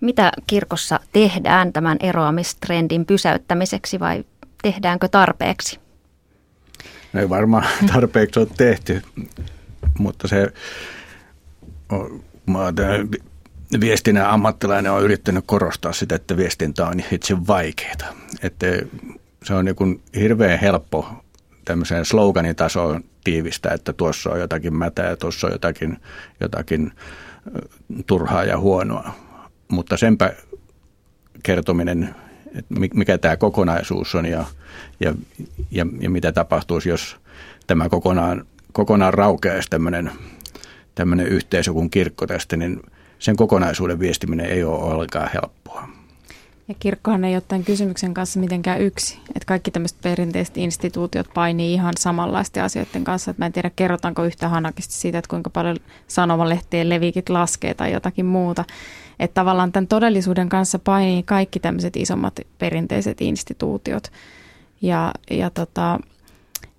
Mitä 0.00 0.32
kirkossa 0.46 1.00
tehdään 1.12 1.72
tämän 1.72 1.96
eroamistrendin 2.00 3.06
pysäyttämiseksi 3.06 4.00
vai 4.00 4.24
tehdäänkö 4.62 5.08
tarpeeksi? 5.08 5.80
No 7.12 7.20
ei 7.20 7.28
varmaan 7.28 7.66
tarpeeksi 7.92 8.40
ole 8.40 8.48
tehty, 8.56 9.02
mutta 9.98 10.28
se 10.28 10.52
viestinnän 13.80 14.26
ammattilainen 14.26 14.92
on 14.92 15.02
yrittänyt 15.02 15.44
korostaa 15.46 15.92
sitä, 15.92 16.14
että 16.14 16.36
viestintä 16.36 16.86
on 16.86 17.00
itse 17.12 17.46
vaikeaa. 17.46 18.14
Että 18.42 18.66
se 19.44 19.54
on 19.54 19.64
niin 19.64 20.02
hirveän 20.14 20.58
helppo 20.58 21.08
tämmöiseen 21.64 22.04
sloganin 22.04 22.56
tasoon 22.56 23.04
tiivistää, 23.24 23.74
että 23.74 23.92
tuossa 23.92 24.30
on 24.30 24.40
jotakin 24.40 24.74
mätää 24.74 25.10
ja 25.10 25.16
tuossa 25.16 25.46
on 25.46 25.52
jotakin, 25.52 25.98
jotakin 26.40 26.92
turhaa 28.06 28.44
ja 28.44 28.58
huonoa 28.58 29.25
mutta 29.68 29.96
senpä 29.96 30.32
kertominen, 31.42 32.14
että 32.54 32.74
mikä 32.94 33.18
tämä 33.18 33.36
kokonaisuus 33.36 34.14
on 34.14 34.26
ja, 34.26 34.44
ja, 35.00 35.14
ja, 35.70 35.86
ja 36.00 36.10
mitä 36.10 36.32
tapahtuisi, 36.32 36.88
jos 36.88 37.16
tämä 37.66 37.88
kokonaan, 37.88 38.46
kokonaan 38.72 39.14
raukeaisi 39.14 39.70
tämmöinen, 39.70 40.10
tämmöinen 40.94 41.26
yhteisö 41.26 41.72
kuin 41.72 41.90
kirkko 41.90 42.26
tästä, 42.26 42.56
niin 42.56 42.82
sen 43.18 43.36
kokonaisuuden 43.36 44.00
viestiminen 44.00 44.46
ei 44.46 44.64
ole 44.64 44.78
ollenkaan 44.78 45.30
helppoa. 45.34 45.88
Ja 46.68 46.74
kirkkohan 46.78 47.24
ei 47.24 47.34
ole 47.34 47.42
tämän 47.48 47.64
kysymyksen 47.64 48.14
kanssa 48.14 48.40
mitenkään 48.40 48.80
yksi. 48.80 49.18
Että 49.28 49.46
kaikki 49.46 49.70
tämmöiset 49.70 49.98
perinteiset 50.02 50.56
instituutiot 50.56 51.26
painii 51.34 51.72
ihan 51.72 51.94
samanlaisten 51.98 52.64
asioiden 52.64 53.04
kanssa. 53.04 53.30
Että 53.30 53.42
mä 53.42 53.46
en 53.46 53.52
tiedä, 53.52 53.70
kerrotaanko 53.76 54.24
yhtä 54.24 54.48
hanakisti 54.48 54.94
siitä, 54.94 55.18
että 55.18 55.28
kuinka 55.28 55.50
paljon 55.50 55.76
sanomalehtien 56.08 56.88
levikit 56.88 57.28
laskee 57.28 57.74
tai 57.74 57.92
jotakin 57.92 58.26
muuta. 58.26 58.64
Että 59.18 59.34
tavallaan 59.34 59.72
tämän 59.72 59.88
todellisuuden 59.88 60.48
kanssa 60.48 60.78
painii 60.78 61.22
kaikki 61.22 61.60
tämmöiset 61.60 61.96
isommat 61.96 62.40
perinteiset 62.58 63.20
instituutiot. 63.20 64.12
Ja, 64.82 65.12
ja 65.30 65.50
tota, 65.50 66.00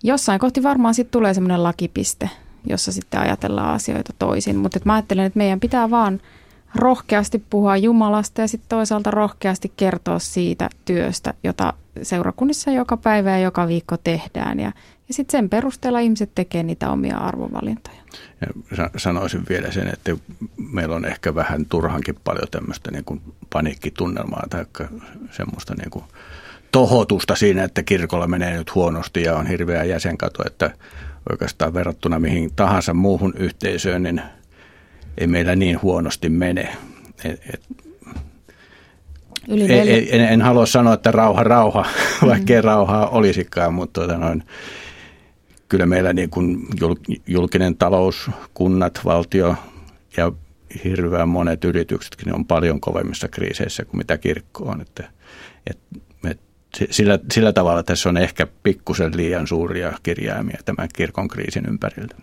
jossain 0.03 0.39
kohti 0.39 0.63
varmaan 0.63 0.93
sitten 0.93 1.11
tulee 1.11 1.33
semmoinen 1.33 1.63
lakipiste, 1.63 2.29
jossa 2.65 2.91
sitten 2.91 3.19
ajatellaan 3.19 3.75
asioita 3.75 4.13
toisin. 4.19 4.55
Mutta 4.55 4.79
mä 4.83 4.93
ajattelen, 4.93 5.25
että 5.25 5.37
meidän 5.37 5.59
pitää 5.59 5.89
vaan– 5.89 6.21
rohkeasti 6.75 7.43
puhua 7.49 7.77
Jumalasta 7.77 8.41
ja 8.41 8.47
sitten 8.47 8.69
toisaalta 8.69 9.11
rohkeasti 9.11 9.71
kertoa 9.77 10.19
siitä 10.19 10.69
työstä, 10.85 11.33
jota 11.43 11.73
seurakunnissa 12.01 12.71
joka 12.71 12.97
päivä 12.97 13.31
ja 13.31 13.39
joka 13.39 13.67
viikko 13.67 13.97
tehdään. 13.97 14.59
Ja, 14.59 14.71
ja 15.07 15.13
sitten 15.13 15.39
sen 15.39 15.49
perusteella 15.49 15.99
ihmiset 15.99 16.31
tekee 16.35 16.63
niitä 16.63 16.91
omia 16.91 17.17
arvovalintoja. 17.17 17.97
Ja 18.77 18.89
sanoisin 18.97 19.41
vielä 19.49 19.71
sen, 19.71 19.87
että 19.87 20.11
meillä 20.57 20.95
on 20.95 21.05
ehkä 21.05 21.35
vähän 21.35 21.65
turhankin 21.65 22.15
paljon 22.23 22.47
tämmöistä 22.51 22.91
niin 22.91 23.05
kuin 23.05 23.21
paniikkitunnelmaa 23.53 24.43
tai 24.49 24.65
semmoista 25.31 25.73
niin 25.75 25.89
kuin 25.89 26.05
tohotusta 26.71 27.35
siinä, 27.35 27.63
että 27.63 27.83
kirkolla 27.83 28.27
menee 28.27 28.57
nyt 28.57 28.75
huonosti 28.75 29.23
ja 29.23 29.35
on 29.35 29.47
hirveä 29.47 29.83
jäsenkato, 29.83 30.43
että 30.47 30.71
oikeastaan 31.29 31.73
verrattuna 31.73 32.19
mihin 32.19 32.51
tahansa 32.55 32.93
muuhun 32.93 33.33
yhteisöön, 33.37 34.03
niin– 34.03 34.21
ei 35.17 35.27
meillä 35.27 35.55
niin 35.55 35.81
huonosti 35.81 36.29
mene. 36.29 36.77
Et, 37.25 37.41
et, 37.53 37.61
Yli 39.47 39.73
en, 39.73 40.21
en, 40.21 40.33
en 40.33 40.41
halua 40.41 40.65
sanoa, 40.65 40.93
että 40.93 41.11
rauha, 41.11 41.43
rauha, 41.43 41.85
mm-hmm. 42.21 42.45
rauhaa 42.63 43.09
olisikaan, 43.09 43.73
mutta 43.73 44.01
tuota 44.01 44.17
noin, 44.17 44.43
kyllä 45.69 45.85
meillä 45.85 46.13
niin 46.13 46.29
kuin 46.29 46.67
julkinen 47.27 47.77
talous, 47.77 48.29
kunnat, 48.53 49.01
valtio 49.05 49.55
ja 50.17 50.31
hirveän 50.83 51.29
monet 51.29 51.63
yrityksetkin 51.63 52.35
on 52.35 52.45
paljon 52.45 52.81
kovemmissa 52.81 53.27
kriiseissä 53.27 53.85
kuin 53.85 53.97
mitä 53.97 54.17
kirkko 54.17 54.63
on. 54.63 54.81
Että, 54.81 55.09
et, 55.67 55.79
et, 56.29 56.39
sillä, 56.91 57.19
sillä 57.31 57.53
tavalla 57.53 57.83
tässä 57.83 58.09
on 58.09 58.17
ehkä 58.17 58.47
pikkusen 58.63 59.17
liian 59.17 59.47
suuria 59.47 59.93
kirjaimia 60.03 60.59
tämän 60.65 60.89
kirkon 60.95 61.27
kriisin 61.27 61.65
ympärillä. 61.69 62.15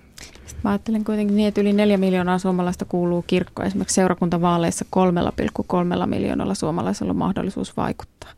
Mä 0.64 0.70
ajattelen 0.70 1.04
kuitenkin 1.04 1.36
niin, 1.36 1.48
että 1.48 1.60
yli 1.60 1.72
neljä 1.72 1.96
miljoonaa 1.96 2.38
suomalaista 2.38 2.84
kuuluu 2.84 3.24
kirkkoon. 3.26 3.66
Esimerkiksi 3.66 3.94
seurakuntavaaleissa 3.94 4.84
3,3 6.02 6.06
miljoonalla 6.06 6.54
suomalaisella 6.54 7.10
on 7.10 7.16
mahdollisuus 7.16 7.76
vaikuttaa. 7.76 8.30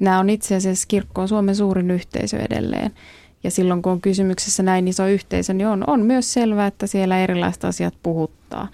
Nämä 0.00 0.18
on 0.18 0.30
itse 0.30 0.56
asiassa 0.56 0.88
kirkko 0.88 1.22
on 1.22 1.28
Suomen 1.28 1.56
suurin 1.56 1.90
yhteisö 1.90 2.38
edelleen. 2.38 2.90
Ja 3.44 3.50
silloin 3.50 3.82
kun 3.82 3.92
on 3.92 4.00
kysymyksessä 4.00 4.62
näin 4.62 4.88
iso 4.88 5.06
yhteisö, 5.06 5.54
niin 5.54 5.66
on, 5.66 5.84
on 5.86 6.00
myös 6.00 6.32
selvää, 6.32 6.66
että 6.66 6.86
siellä 6.86 7.18
erilaiset 7.18 7.64
asiat 7.64 7.94
puhuttaa. 8.02 8.68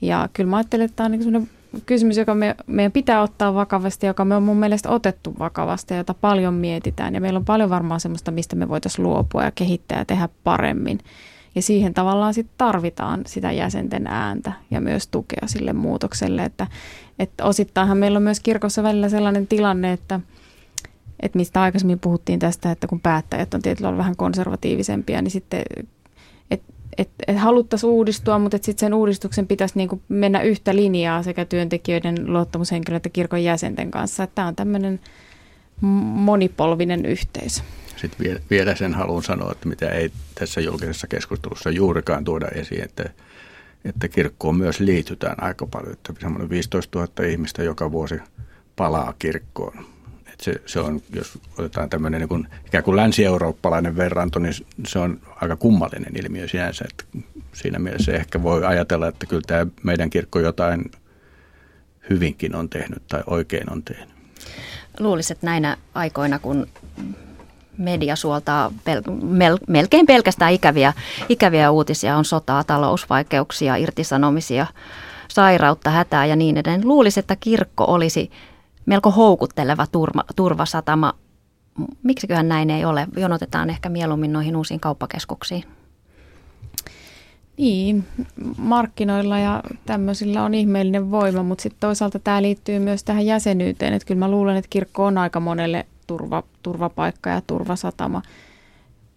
Ja 0.00 0.28
kyllä 0.32 0.50
mä 0.50 0.56
ajattelen, 0.56 0.84
että 0.84 0.96
tämä 0.96 1.06
on 1.06 1.12
niin 1.12 1.50
kysymys, 1.86 2.16
joka 2.16 2.34
me, 2.34 2.54
meidän 2.66 2.92
pitää 2.92 3.22
ottaa 3.22 3.54
vakavasti, 3.54 4.06
joka 4.06 4.24
me 4.24 4.36
on 4.36 4.42
mun 4.42 4.56
mielestä 4.56 4.90
otettu 4.90 5.34
vakavasti 5.38 5.94
ja 5.94 5.98
jota 5.98 6.14
paljon 6.14 6.54
mietitään. 6.54 7.14
Ja 7.14 7.20
meillä 7.20 7.36
on 7.36 7.44
paljon 7.44 7.70
varmaan 7.70 8.00
sellaista, 8.00 8.30
mistä 8.30 8.56
me 8.56 8.68
voitaisiin 8.68 9.06
luopua 9.06 9.44
ja 9.44 9.50
kehittää 9.50 9.98
ja 9.98 10.04
tehdä 10.04 10.28
paremmin. 10.44 10.98
Ja 11.56 11.62
siihen 11.62 11.94
tavallaan 11.94 12.34
sit 12.34 12.46
tarvitaan 12.58 13.20
sitä 13.26 13.52
jäsenten 13.52 14.06
ääntä 14.06 14.52
ja 14.70 14.80
myös 14.80 15.08
tukea 15.08 15.46
sille 15.46 15.72
muutokselle, 15.72 16.44
että, 16.44 16.66
että 17.18 17.44
osittainhan 17.44 17.98
meillä 17.98 18.16
on 18.16 18.22
myös 18.22 18.40
kirkossa 18.40 18.82
välillä 18.82 19.08
sellainen 19.08 19.46
tilanne, 19.46 19.92
että, 19.92 20.20
että 21.20 21.38
mistä 21.38 21.62
aikaisemmin 21.62 21.98
puhuttiin 21.98 22.38
tästä, 22.38 22.70
että 22.70 22.86
kun 22.86 23.00
päättäjät 23.00 23.54
on 23.54 23.62
tietyllä 23.62 23.86
tavalla 23.86 23.98
vähän 23.98 24.16
konservatiivisempia, 24.16 25.22
niin 25.22 25.30
sitten 25.30 25.62
että 26.50 26.72
et, 26.98 27.36
haluttaisiin 27.36 27.90
uudistua, 27.90 28.38
mutta 28.38 28.56
sitten 28.56 28.78
sen 28.78 28.94
uudistuksen 28.94 29.46
pitäisi 29.46 29.78
niinku 29.78 30.00
mennä 30.08 30.42
yhtä 30.42 30.76
linjaa 30.76 31.22
sekä 31.22 31.44
työntekijöiden, 31.44 32.32
luottamushenkilöiden 32.32 32.96
että 32.96 33.08
kirkon 33.08 33.44
jäsenten 33.44 33.90
kanssa. 33.90 34.26
Tämä 34.26 34.48
on 34.48 34.56
tämmöinen 34.56 35.00
monipolvinen 35.80 37.06
yhteisö. 37.06 37.62
Sitten 37.96 38.40
vielä, 38.50 38.74
sen 38.74 38.94
haluan 38.94 39.22
sanoa, 39.22 39.52
että 39.52 39.68
mitä 39.68 39.88
ei 39.88 40.10
tässä 40.34 40.60
julkisessa 40.60 41.06
keskustelussa 41.06 41.70
juurikaan 41.70 42.24
tuoda 42.24 42.48
esiin, 42.48 42.84
että, 42.84 43.10
että 43.84 44.08
kirkkoon 44.08 44.56
myös 44.56 44.80
liitytään 44.80 45.42
aika 45.42 45.66
paljon. 45.66 45.92
Että 45.92 46.12
semmoinen 46.20 46.50
15 46.50 46.98
000 46.98 47.24
ihmistä 47.24 47.62
joka 47.62 47.92
vuosi 47.92 48.20
palaa 48.76 49.14
kirkkoon. 49.18 49.86
Että 50.18 50.44
se, 50.44 50.60
se 50.66 50.80
on, 50.80 51.02
jos 51.14 51.38
otetaan 51.58 51.90
tämmöinen 51.90 52.20
niin 52.20 52.28
kuin, 52.28 52.48
ikään 52.66 52.84
kuin 52.84 52.96
länsi-eurooppalainen 52.96 53.96
verranto, 53.96 54.38
niin 54.38 54.54
se 54.86 54.98
on 54.98 55.20
aika 55.36 55.56
kummallinen 55.56 56.16
ilmiö 56.16 56.48
sinänsä. 56.48 56.84
Että 56.90 57.28
siinä 57.52 57.78
mielessä 57.78 58.12
ehkä 58.12 58.42
voi 58.42 58.64
ajatella, 58.64 59.08
että 59.08 59.26
kyllä 59.26 59.42
tämä 59.46 59.66
meidän 59.82 60.10
kirkko 60.10 60.40
jotain 60.40 60.90
hyvinkin 62.10 62.54
on 62.54 62.68
tehnyt 62.68 63.02
tai 63.08 63.22
oikein 63.26 63.72
on 63.72 63.82
tehnyt. 63.82 64.16
Luulisin, 64.98 65.34
että 65.34 65.46
näinä 65.46 65.76
aikoina, 65.94 66.38
kun 66.38 66.66
media 67.78 68.16
suoltaa 68.16 68.68
pel- 68.68 69.12
mel- 69.22 69.64
melkein 69.68 70.06
pelkästään 70.06 70.52
ikäviä, 70.52 70.92
ikäviä 71.28 71.70
uutisia. 71.70 72.16
On 72.16 72.24
sotaa, 72.24 72.64
talousvaikeuksia, 72.64 73.76
irtisanomisia, 73.76 74.66
sairautta, 75.28 75.90
hätää 75.90 76.26
ja 76.26 76.36
niin 76.36 76.56
edelleen. 76.56 76.88
Luulisi, 76.88 77.20
että 77.20 77.36
kirkko 77.36 77.84
olisi 77.84 78.30
melko 78.86 79.10
houkutteleva 79.10 79.86
turma, 79.86 80.24
turvasatama. 80.36 81.12
Miksiköhän 82.02 82.48
näin 82.48 82.70
ei 82.70 82.84
ole? 82.84 83.06
Jonotetaan 83.16 83.70
ehkä 83.70 83.88
mieluummin 83.88 84.32
noihin 84.32 84.56
uusiin 84.56 84.80
kauppakeskuksiin. 84.80 85.64
Niin, 87.56 88.04
markkinoilla 88.58 89.38
ja 89.38 89.62
tämmöisillä 89.86 90.42
on 90.42 90.54
ihmeellinen 90.54 91.10
voima, 91.10 91.42
mutta 91.42 91.62
sitten 91.62 91.80
toisaalta 91.80 92.18
tämä 92.18 92.42
liittyy 92.42 92.78
myös 92.78 93.04
tähän 93.04 93.26
jäsenyyteen. 93.26 93.92
Että 93.92 94.06
kyllä 94.06 94.18
mä 94.18 94.30
luulen, 94.30 94.56
että 94.56 94.68
kirkko 94.70 95.04
on 95.04 95.18
aika 95.18 95.40
monelle 95.40 95.86
turva, 96.06 96.42
turvapaikka 96.62 97.30
ja 97.30 97.40
turvasatama 97.46 98.22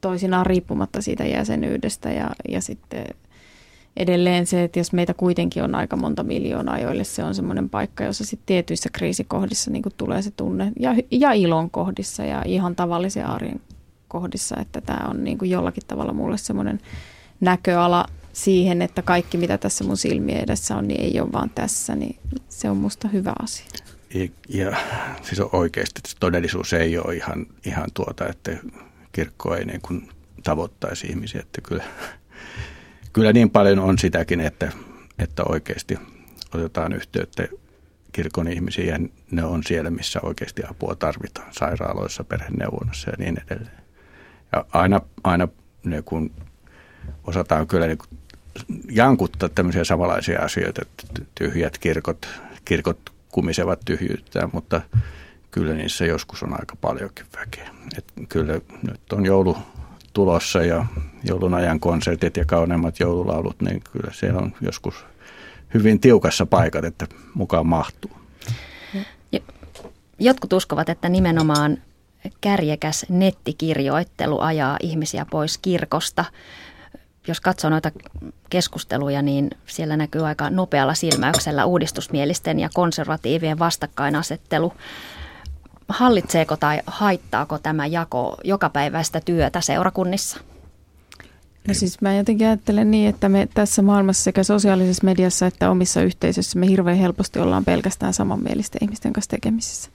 toisinaan 0.01 0.45
riippumatta 0.45 1.01
siitä 1.01 1.25
jäsenyydestä 1.25 2.11
ja, 2.11 2.29
ja 2.49 2.61
sitten 2.61 3.05
edelleen 3.97 4.47
se, 4.47 4.63
että 4.63 4.79
jos 4.79 4.93
meitä 4.93 5.13
kuitenkin 5.13 5.63
on 5.63 5.75
aika 5.75 5.95
monta 5.95 6.23
miljoonaa, 6.23 6.79
joille 6.79 7.03
se 7.03 7.23
on 7.23 7.35
semmoinen 7.35 7.69
paikka, 7.69 8.03
jossa 8.03 8.25
sitten 8.25 8.45
tietyissä 8.45 8.89
kriisikohdissa 8.93 9.71
niin 9.71 9.83
tulee 9.97 10.21
se 10.21 10.31
tunne 10.31 10.71
ja, 10.79 10.95
ja 11.11 11.31
ilon 11.31 11.69
kohdissa 11.69 12.23
ja 12.23 12.43
ihan 12.45 12.75
tavallisen 12.75 13.25
arjen 13.25 13.61
kohdissa, 14.07 14.55
että 14.59 14.81
tämä 14.81 15.07
on 15.09 15.23
niin 15.23 15.37
kuin 15.37 15.51
jollakin 15.51 15.83
tavalla 15.87 16.13
mulle 16.13 16.37
semmoinen 16.37 16.79
näköala 17.41 18.05
siihen, 18.33 18.81
että 18.81 19.01
kaikki 19.01 19.37
mitä 19.37 19.57
tässä 19.57 19.83
mun 19.83 19.97
silmien 19.97 20.43
edessä 20.43 20.75
on, 20.75 20.87
niin 20.87 21.01
ei 21.01 21.19
ole 21.21 21.31
vaan 21.31 21.49
tässä, 21.49 21.95
niin 21.95 22.19
se 22.49 22.69
on 22.69 22.77
musta 22.77 23.07
hyvä 23.07 23.33
asia. 23.43 23.65
Ja, 24.49 24.77
siis 25.21 25.39
oikeasti 25.39 26.01
todellisuus 26.19 26.73
ei 26.73 26.97
ole 26.97 27.15
ihan, 27.15 27.45
ihan 27.65 27.87
tuota, 27.93 28.27
että 28.27 28.57
kirkko 29.11 29.55
ei 29.55 29.65
niin 29.65 29.81
kuin 29.81 30.09
tavoittaisi 30.43 31.07
ihmisiä. 31.07 31.41
Että 31.41 31.61
kyllä, 31.61 31.83
kyllä 33.13 33.33
niin 33.33 33.49
paljon 33.49 33.79
on 33.79 33.99
sitäkin, 33.99 34.39
että, 34.41 34.71
että 35.19 35.43
oikeasti 35.43 35.97
otetaan 36.53 36.93
yhteyttä 36.93 37.47
kirkon 38.11 38.47
ihmisiin 38.47 38.87
ja 38.87 38.99
ne 39.31 39.43
on 39.43 39.63
siellä, 39.63 39.89
missä 39.89 40.19
oikeasti 40.23 40.61
apua 40.69 40.95
tarvitaan, 40.95 41.53
sairaaloissa, 41.53 42.23
perheneuvonnassa 42.23 43.09
ja 43.09 43.15
niin 43.19 43.37
edelleen. 43.45 43.83
Ja 44.51 44.65
aina, 44.73 45.01
aina 45.23 45.47
ne 45.83 46.01
kun 46.01 46.31
osataan 47.23 47.67
kyllä 47.67 47.87
niin 47.87 47.97
kuin 47.97 48.09
jankuttaa 48.91 49.49
tämmöisiä 49.49 49.83
samanlaisia 49.83 50.41
asioita, 50.41 50.81
että 50.81 51.25
tyhjät 51.35 51.77
kirkot, 51.77 52.27
kirkot 52.65 53.18
kumisevat 53.31 53.79
tyhjyyttään, 53.85 54.49
mutta 54.53 54.81
kyllä 55.51 55.73
niissä 55.73 56.05
joskus 56.05 56.43
on 56.43 56.59
aika 56.59 56.75
paljonkin 56.81 57.25
väkeä. 57.39 57.69
Et 57.97 58.05
kyllä 58.29 58.53
nyt 58.87 59.13
on 59.13 59.25
joulu 59.25 59.57
tulossa 60.13 60.63
ja 60.63 60.85
joulun 61.23 61.53
ajan 61.53 61.79
konsertit 61.79 62.37
ja 62.37 62.45
kauneimmat 62.45 62.99
joululaulut, 62.99 63.61
niin 63.61 63.81
kyllä 63.91 64.13
siellä 64.13 64.39
on 64.39 64.53
joskus 64.61 65.05
hyvin 65.73 65.99
tiukassa 65.99 66.45
paikat, 66.45 66.85
että 66.85 67.07
mukaan 67.33 67.67
mahtuu. 67.67 68.11
Jotkut 70.19 70.53
uskovat, 70.53 70.89
että 70.89 71.09
nimenomaan 71.09 71.77
kärjekäs 72.41 73.05
nettikirjoittelu 73.09 74.39
ajaa 74.39 74.77
ihmisiä 74.81 75.25
pois 75.31 75.57
kirkosta 75.57 76.25
jos 77.29 77.41
katsoo 77.41 77.69
noita 77.69 77.91
keskusteluja, 78.49 79.21
niin 79.21 79.49
siellä 79.65 79.97
näkyy 79.97 80.27
aika 80.27 80.49
nopealla 80.49 80.93
silmäyksellä 80.93 81.65
uudistusmielisten 81.65 82.59
ja 82.59 82.69
konservatiivien 82.73 83.59
vastakkainasettelu. 83.59 84.73
Hallitseeko 85.89 86.57
tai 86.57 86.81
haittaako 86.87 87.57
tämä 87.57 87.85
jako 87.85 88.37
jokapäiväistä 88.43 89.21
työtä 89.21 89.61
seurakunnissa? 89.61 90.39
No 91.67 91.73
siis 91.73 92.01
mä 92.01 92.13
jotenkin 92.13 92.47
ajattelen 92.47 92.91
niin, 92.91 93.09
että 93.09 93.29
me 93.29 93.47
tässä 93.53 93.81
maailmassa 93.81 94.23
sekä 94.23 94.43
sosiaalisessa 94.43 95.05
mediassa 95.05 95.47
että 95.47 95.69
omissa 95.69 96.01
yhteisöissä 96.01 96.59
me 96.59 96.67
hirveän 96.67 96.97
helposti 96.97 97.39
ollaan 97.39 97.65
pelkästään 97.65 98.13
samanmielisten 98.13 98.83
ihmisten 98.83 99.13
kanssa 99.13 99.29
tekemisissä. 99.29 99.89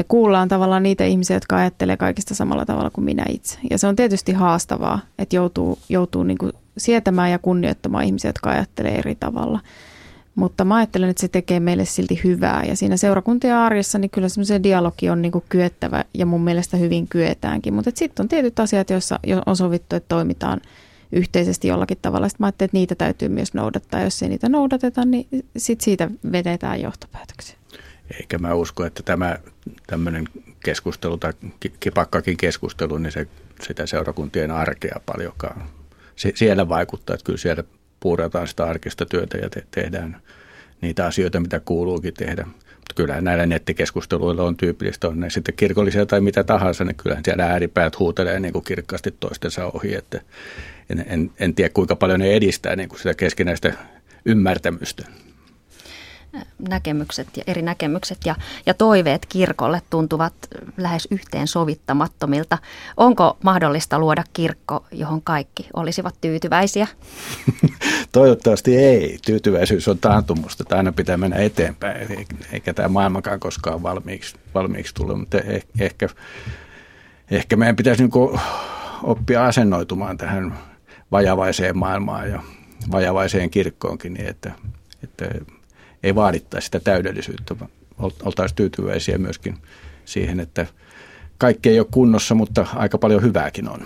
Me 0.00 0.04
kuullaan 0.08 0.48
tavallaan 0.48 0.82
niitä 0.82 1.04
ihmisiä, 1.04 1.36
jotka 1.36 1.56
ajattelee 1.56 1.96
kaikista 1.96 2.34
samalla 2.34 2.66
tavalla 2.66 2.90
kuin 2.90 3.04
minä 3.04 3.24
itse. 3.28 3.58
Ja 3.70 3.78
se 3.78 3.86
on 3.86 3.96
tietysti 3.96 4.32
haastavaa, 4.32 5.00
että 5.18 5.36
joutuu, 5.36 5.78
joutuu 5.88 6.22
niin 6.22 6.38
kuin 6.38 6.52
sietämään 6.78 7.30
ja 7.30 7.38
kunnioittamaan 7.38 8.04
ihmisiä, 8.04 8.28
jotka 8.28 8.50
ajattelee 8.50 8.98
eri 8.98 9.14
tavalla. 9.14 9.60
Mutta 10.34 10.64
mä 10.64 10.76
ajattelen, 10.76 11.10
että 11.10 11.20
se 11.20 11.28
tekee 11.28 11.60
meille 11.60 11.84
silti 11.84 12.20
hyvää. 12.24 12.64
Ja 12.68 12.76
siinä 12.76 12.96
seurakuntien 12.96 13.56
arjessa 13.56 13.98
niin 13.98 14.10
kyllä 14.10 14.28
semmoisen 14.28 14.62
dialogi 14.62 15.10
on 15.10 15.22
niin 15.22 15.32
kuin 15.32 15.44
kyettävä 15.48 16.04
ja 16.14 16.26
mun 16.26 16.44
mielestä 16.44 16.76
hyvin 16.76 17.08
kyetäänkin. 17.08 17.74
Mutta 17.74 17.90
sitten 17.94 18.24
on 18.24 18.28
tietyt 18.28 18.60
asiat, 18.60 18.90
joissa 18.90 19.20
on 19.46 19.56
sovittu, 19.56 19.96
että 19.96 20.08
toimitaan 20.08 20.60
yhteisesti 21.12 21.68
jollakin 21.68 21.98
tavalla. 22.02 22.28
Sitten 22.28 22.42
mä 22.42 22.46
ajattelin, 22.46 22.68
että 22.68 22.76
niitä 22.76 22.94
täytyy 22.94 23.28
myös 23.28 23.54
noudattaa. 23.54 24.00
Jos 24.00 24.22
ei 24.22 24.28
niitä 24.28 24.48
noudateta, 24.48 25.04
niin 25.04 25.26
sitten 25.56 25.84
siitä 25.84 26.10
vedetään 26.32 26.80
johtopäätöksiä. 26.80 27.59
Eikä 28.14 28.38
mä 28.38 28.54
usko, 28.54 28.84
että 28.84 29.02
tämä 29.02 29.38
tämmöinen 29.86 30.28
keskustelu 30.64 31.16
tai 31.16 31.32
kipakkakin 31.80 32.36
keskustelu, 32.36 32.98
niin 32.98 33.12
se 33.12 33.26
sitä 33.62 33.86
seurakuntien 33.86 34.50
arkea 34.50 35.00
paljonkaan. 35.06 35.62
Se, 36.16 36.32
siellä 36.34 36.68
vaikuttaa, 36.68 37.14
että 37.14 37.24
kyllä 37.24 37.38
siellä 37.38 37.64
puurataan 38.00 38.48
sitä 38.48 38.64
arkista 38.64 39.06
työtä 39.06 39.38
ja 39.38 39.50
te, 39.50 39.66
tehdään 39.70 40.22
niitä 40.80 41.06
asioita, 41.06 41.40
mitä 41.40 41.60
kuuluukin 41.60 42.14
tehdä. 42.14 42.44
Mutta 42.44 42.94
kyllähän 42.96 43.24
näillä 43.24 43.46
nettikeskusteluilla 43.46 44.42
on 44.42 44.56
tyypillistä, 44.56 45.08
on 45.08 45.20
ne 45.20 45.30
sitten 45.30 45.54
kirkollisia 45.54 46.06
tai 46.06 46.20
mitä 46.20 46.44
tahansa, 46.44 46.84
niin 46.84 46.96
kyllähän 46.96 47.24
siellä 47.24 47.46
ääripäät 47.46 47.98
huutelee 47.98 48.40
niin 48.40 48.52
kuin 48.52 48.64
kirkkaasti 48.64 49.14
toistensa 49.20 49.66
ohi. 49.66 49.94
Että 49.94 50.20
en, 50.90 51.04
en, 51.08 51.30
en 51.40 51.54
tiedä, 51.54 51.70
kuinka 51.74 51.96
paljon 51.96 52.20
ne 52.20 52.32
edistää 52.32 52.76
niin 52.76 52.88
kuin 52.88 52.98
sitä 52.98 53.14
keskinäistä 53.14 53.72
ymmärtämystä 54.24 55.06
näkemykset 56.68 57.28
ja 57.36 57.42
eri 57.46 57.62
näkemykset 57.62 58.18
ja, 58.24 58.34
ja 58.66 58.74
toiveet 58.74 59.26
kirkolle 59.26 59.82
tuntuvat 59.90 60.34
lähes 60.76 61.08
yhteen 61.10 61.48
sovittamattomilta. 61.48 62.58
Onko 62.96 63.36
mahdollista 63.44 63.98
luoda 63.98 64.24
kirkko, 64.32 64.84
johon 64.92 65.22
kaikki 65.22 65.68
olisivat 65.74 66.14
tyytyväisiä? 66.20 66.86
Toivottavasti 68.12 68.76
ei. 68.76 69.18
Tyytyväisyys 69.26 69.88
on 69.88 69.98
taantumusta, 69.98 70.62
että 70.62 70.76
aina 70.76 70.92
pitää 70.92 71.16
mennä 71.16 71.36
eteenpäin, 71.36 72.26
eikä 72.52 72.74
tämä 72.74 72.88
maailmakaan 72.88 73.40
koskaan 73.40 73.82
valmiiksi, 73.82 74.36
valmiiksi 74.54 74.94
tule, 74.94 75.16
mutta 75.16 75.38
eh, 75.38 75.64
ehkä, 75.78 76.08
ehkä 77.30 77.56
meidän 77.56 77.76
pitäisi 77.76 78.02
niin 78.02 78.40
oppia 79.02 79.46
asennoitumaan 79.46 80.18
tähän 80.18 80.58
vajavaiseen 81.12 81.78
maailmaan 81.78 82.30
ja 82.30 82.42
vajavaiseen 82.90 83.50
kirkkoonkin 83.50 84.14
niin, 84.14 84.26
että, 84.26 84.52
että 85.02 85.24
ei 86.02 86.14
vaadittaisi 86.14 86.64
sitä 86.64 86.80
täydellisyyttä, 86.80 87.58
vaan 87.58 87.70
oltaisiin 88.22 88.56
tyytyväisiä 88.56 89.18
myöskin 89.18 89.58
siihen, 90.04 90.40
että 90.40 90.66
kaikki 91.38 91.68
ei 91.68 91.78
ole 91.78 91.86
kunnossa, 91.90 92.34
mutta 92.34 92.66
aika 92.74 92.98
paljon 92.98 93.22
hyvääkin 93.22 93.68
on. 93.68 93.80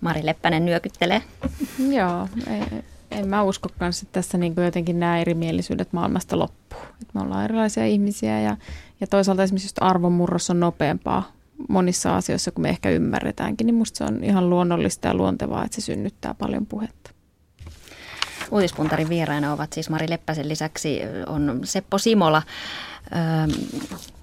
Mari 0.00 0.26
Leppänen 0.26 0.64
nyökyttelee. 0.64 1.22
Joo, 1.96 2.28
en, 2.46 2.84
en 3.10 3.28
mä 3.28 3.42
usko 3.42 3.68
kanssa, 3.78 4.04
että 4.04 4.12
tässä 4.12 4.38
niin 4.38 4.54
jotenkin 4.64 5.00
nämä 5.00 5.20
erimielisyydet 5.20 5.92
maailmasta 5.92 6.38
loppuu. 6.38 6.80
Et 7.02 7.14
me 7.14 7.20
ollaan 7.20 7.44
erilaisia 7.44 7.86
ihmisiä 7.86 8.40
ja, 8.40 8.56
ja 9.00 9.06
toisaalta 9.06 9.42
esimerkiksi 9.42 9.66
just 9.66 9.78
arvonmurros 9.80 10.50
on 10.50 10.60
nopeampaa 10.60 11.32
monissa 11.68 12.16
asioissa, 12.16 12.50
kun 12.50 12.62
me 12.62 12.68
ehkä 12.68 12.90
ymmärretäänkin, 12.90 13.66
niin 13.66 13.74
musta 13.74 13.98
se 13.98 14.04
on 14.04 14.24
ihan 14.24 14.50
luonnollista 14.50 15.08
ja 15.08 15.14
luontevaa, 15.14 15.64
että 15.64 15.74
se 15.74 15.80
synnyttää 15.80 16.34
paljon 16.34 16.66
puhetta. 16.66 17.10
Uutispuntarin 18.52 19.08
vieraina 19.08 19.52
ovat 19.52 19.72
siis 19.72 19.90
Mari 19.90 20.10
Leppäsen 20.10 20.48
lisäksi 20.48 21.00
on 21.26 21.60
Seppo 21.64 21.98
Simola. 21.98 22.42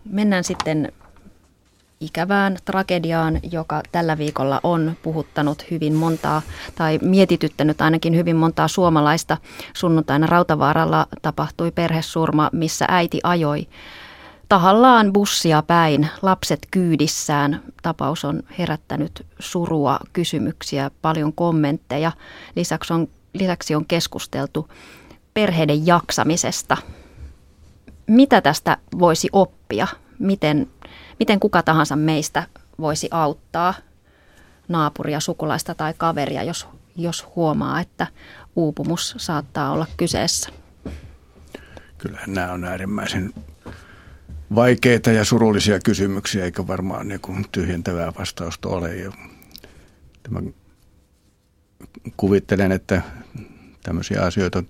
Mennään 0.09 0.43
sitten 0.43 0.91
ikävään 1.99 2.57
tragediaan, 2.65 3.39
joka 3.51 3.81
tällä 3.91 4.17
viikolla 4.17 4.59
on 4.63 4.97
puhuttanut 5.03 5.71
hyvin 5.71 5.93
montaa 5.93 6.41
tai 6.75 6.99
mietityttänyt 7.01 7.81
ainakin 7.81 8.15
hyvin 8.15 8.35
montaa 8.35 8.67
suomalaista. 8.67 9.37
Sunnuntaina 9.73 10.27
Rautavaaralla 10.27 11.07
tapahtui 11.21 11.71
perhesurma, 11.71 12.49
missä 12.53 12.85
äiti 12.87 13.19
ajoi 13.23 13.67
tahallaan 14.49 15.13
bussia 15.13 15.63
päin, 15.67 16.09
lapset 16.21 16.67
kyydissään. 16.71 17.63
Tapaus 17.81 18.25
on 18.25 18.43
herättänyt 18.59 19.25
surua, 19.39 19.99
kysymyksiä, 20.13 20.91
paljon 21.01 21.33
kommentteja. 21.33 22.11
Lisäksi 22.55 22.93
on 22.93 23.07
lisäksi 23.33 23.75
on 23.75 23.85
keskusteltu 23.85 24.69
perheiden 25.33 25.87
jaksamisesta. 25.87 26.77
Mitä 28.07 28.41
tästä 28.41 28.77
voisi 28.99 29.29
oppia? 29.31 29.87
Miten, 30.19 30.67
miten 31.19 31.39
kuka 31.39 31.63
tahansa 31.63 31.95
meistä 31.95 32.43
voisi 32.79 33.07
auttaa 33.11 33.73
naapuria, 34.67 35.19
sukulaista 35.19 35.75
tai 35.75 35.93
kaveria, 35.97 36.43
jos, 36.43 36.67
jos 36.95 37.27
huomaa, 37.35 37.79
että 37.79 38.07
uupumus 38.55 39.15
saattaa 39.17 39.71
olla 39.71 39.87
kyseessä? 39.97 40.49
Kyllähän 41.97 42.33
nämä 42.33 42.51
on 42.51 42.63
äärimmäisen 42.63 43.33
vaikeita 44.55 45.11
ja 45.11 45.25
surullisia 45.25 45.79
kysymyksiä, 45.79 46.45
eikä 46.45 46.67
varmaan 46.67 47.07
niin 47.07 47.45
tyhjentävää 47.51 48.11
vastausta 48.19 48.69
ole. 48.69 48.89
Tämä 50.23 50.41
kuvittelen, 52.17 52.71
että 52.71 53.01
tämmöisiä 53.83 54.21
asioita 54.21 54.63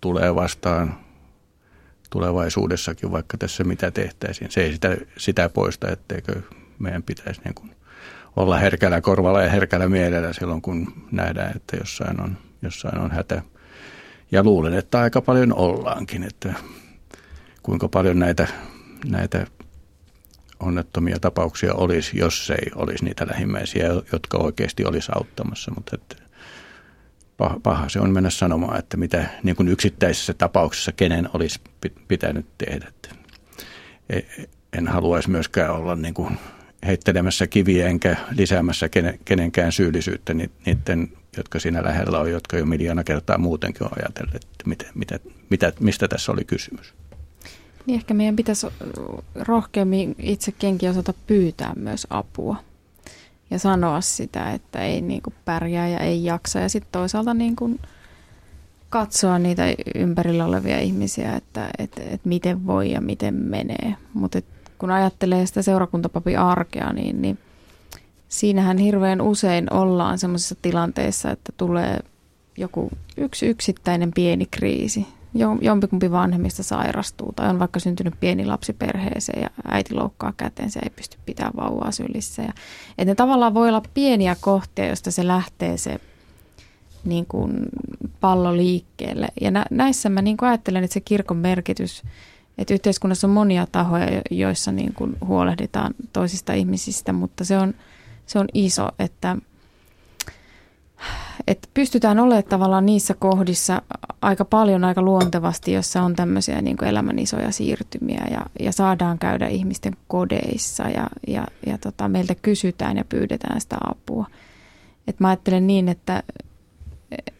tulee 0.00 0.34
vastaan 0.34 1.04
tulevaisuudessakin, 2.10 3.12
vaikka 3.12 3.38
tässä 3.38 3.64
mitä 3.64 3.90
tehtäisiin. 3.90 4.50
Se 4.50 4.62
ei 4.62 4.72
sitä, 4.72 4.96
sitä 5.16 5.48
poista, 5.48 5.90
etteikö 5.90 6.42
meidän 6.78 7.02
pitäisi 7.02 7.40
niin 7.44 7.54
kuin 7.54 7.70
olla 8.36 8.58
herkällä 8.58 9.00
korvalla 9.00 9.42
ja 9.42 9.50
herkällä 9.50 9.88
mielellä 9.88 10.32
silloin, 10.32 10.62
kun 10.62 10.92
nähdään, 11.12 11.56
että 11.56 11.76
jossain 11.76 12.20
on, 12.20 12.38
jossain 12.62 12.98
on 12.98 13.10
hätä. 13.10 13.42
Ja 14.32 14.42
luulen, 14.42 14.74
että 14.74 15.00
aika 15.00 15.22
paljon 15.22 15.54
ollaankin, 15.54 16.22
että 16.22 16.54
kuinka 17.62 17.88
paljon 17.88 18.18
näitä, 18.18 18.48
näitä 19.04 19.46
onnettomia 20.60 21.18
tapauksia 21.20 21.74
olisi, 21.74 22.18
jos 22.18 22.50
ei 22.50 22.70
olisi 22.74 23.04
niitä 23.04 23.26
lähimmäisiä, 23.26 23.88
jotka 24.12 24.38
oikeasti 24.38 24.84
olisi 24.84 25.12
auttamassa. 25.14 25.72
Mutta 25.74 25.96
että 25.96 26.23
paha, 27.36 27.60
paha 27.62 27.88
se 27.88 28.00
on 28.00 28.10
mennä 28.10 28.30
sanomaan, 28.30 28.78
että 28.78 28.96
mitä 28.96 29.26
niin 29.42 29.56
kuin 29.56 29.68
yksittäisessä 29.68 30.34
tapauksessa 30.34 30.92
kenen 30.92 31.28
olisi 31.34 31.60
pitänyt 32.08 32.46
tehdä. 32.58 32.92
E, 34.10 34.20
en 34.72 34.88
haluaisi 34.88 35.30
myöskään 35.30 35.74
olla 35.74 35.96
niin 35.96 36.14
kuin 36.14 36.38
heittelemässä 36.86 37.46
kiviä 37.46 37.88
enkä 37.88 38.16
lisäämässä 38.36 38.88
kenenkään 39.24 39.72
syyllisyyttä 39.72 40.34
niiden, 40.34 41.12
jotka 41.36 41.58
siinä 41.58 41.82
lähellä 41.82 42.18
on, 42.18 42.30
jotka 42.30 42.56
jo 42.56 42.66
miljoona 42.66 43.04
kertaa 43.04 43.38
muutenkin 43.38 43.84
on 43.84 43.90
ajatellut, 43.96 44.34
että 44.34 44.64
mitä, 44.66 44.84
mitä, 44.94 45.18
mitä, 45.50 45.72
mistä 45.80 46.08
tässä 46.08 46.32
oli 46.32 46.44
kysymys. 46.44 46.94
Niin 47.86 47.94
ehkä 47.94 48.14
meidän 48.14 48.36
pitäisi 48.36 48.66
rohkeammin 49.34 50.14
itse 50.18 50.52
kenkin 50.52 50.90
osata 50.90 51.14
pyytää 51.26 51.72
myös 51.76 52.06
apua 52.10 52.56
ja 53.50 53.58
sanoa 53.58 54.00
sitä, 54.00 54.50
että 54.50 54.82
ei 54.82 55.00
niin 55.00 55.22
kuin 55.22 55.34
pärjää 55.44 55.88
ja 55.88 55.98
ei 55.98 56.24
jaksa. 56.24 56.58
Ja 56.58 56.68
sitten 56.68 56.92
toisaalta 56.92 57.34
niin 57.34 57.56
kuin 57.56 57.80
katsoa 58.90 59.38
niitä 59.38 59.62
ympärillä 59.94 60.44
olevia 60.44 60.80
ihmisiä, 60.80 61.36
että, 61.36 61.70
että, 61.78 62.02
että 62.02 62.28
miten 62.28 62.66
voi 62.66 62.90
ja 62.90 63.00
miten 63.00 63.34
menee. 63.34 63.96
Mutta 64.14 64.40
kun 64.78 64.90
ajattelee 64.90 65.46
sitä 65.46 65.62
seurakuntapapin 65.62 66.38
arkea, 66.38 66.92
niin, 66.92 67.22
niin 67.22 67.38
siinähän 68.28 68.78
hirveän 68.78 69.20
usein 69.20 69.72
ollaan 69.72 70.18
sellaisissa 70.18 70.54
tilanteissa, 70.62 71.30
että 71.30 71.52
tulee 71.56 72.00
joku 72.56 72.90
yksi 73.16 73.46
yksittäinen 73.46 74.12
pieni 74.12 74.46
kriisi 74.46 75.06
jompikumpi 75.60 76.10
vanhemmista 76.10 76.62
sairastuu 76.62 77.32
tai 77.32 77.48
on 77.48 77.58
vaikka 77.58 77.80
syntynyt 77.80 78.14
pieni 78.20 78.46
lapsi 78.46 78.72
perheeseen 78.72 79.42
ja 79.42 79.50
äiti 79.68 79.94
loukkaa 79.94 80.32
ja 80.38 80.50
ei 80.82 80.90
pysty 80.90 81.18
pitämään 81.26 81.56
vauvaa 81.56 81.90
sylissä. 81.90 82.42
Ja, 82.42 82.52
että 82.98 83.04
ne 83.04 83.14
tavallaan 83.14 83.54
voi 83.54 83.68
olla 83.68 83.82
pieniä 83.94 84.36
kohtia, 84.40 84.86
josta 84.86 85.10
se 85.10 85.26
lähtee 85.26 85.76
se 85.76 86.00
niin 87.04 87.26
kuin 87.26 87.52
pallo 88.20 88.56
liikkeelle. 88.56 89.28
Ja 89.40 89.50
nä, 89.50 89.64
näissä 89.70 90.08
mä 90.08 90.22
niin 90.22 90.36
kuin 90.36 90.48
ajattelen, 90.48 90.84
että 90.84 90.94
se 90.94 91.00
kirkon 91.00 91.36
merkitys, 91.36 92.02
että 92.58 92.74
yhteiskunnassa 92.74 93.26
on 93.26 93.32
monia 93.32 93.66
tahoja, 93.72 94.22
joissa 94.30 94.72
niin 94.72 94.94
kuin 94.94 95.16
huolehditaan 95.26 95.94
toisista 96.12 96.52
ihmisistä, 96.52 97.12
mutta 97.12 97.44
se 97.44 97.58
on, 97.58 97.74
se 98.26 98.38
on 98.38 98.46
iso, 98.54 98.88
että– 98.98 99.36
että 101.46 101.68
pystytään 101.74 102.18
olemaan 102.18 102.44
tavallaan 102.44 102.86
niissä 102.86 103.14
kohdissa 103.14 103.82
aika 104.22 104.44
paljon 104.44 104.84
aika 104.84 105.02
luontevasti, 105.02 105.72
jossa 105.72 106.02
on 106.02 106.16
tämmöisiä 106.16 106.62
niin 106.62 106.76
kuin 106.76 106.88
elämän 106.88 107.18
isoja 107.18 107.50
siirtymiä 107.50 108.26
ja, 108.30 108.46
ja 108.60 108.72
saadaan 108.72 109.18
käydä 109.18 109.46
ihmisten 109.46 109.96
kodeissa 110.08 110.82
ja, 110.82 111.06
ja, 111.26 111.46
ja 111.66 111.78
tota, 111.78 112.08
meiltä 112.08 112.34
kysytään 112.34 112.96
ja 112.96 113.04
pyydetään 113.04 113.60
sitä 113.60 113.76
apua. 113.90 114.26
Et 115.08 115.20
mä 115.20 115.28
ajattelen 115.28 115.66
niin, 115.66 115.88
että, 115.88 116.22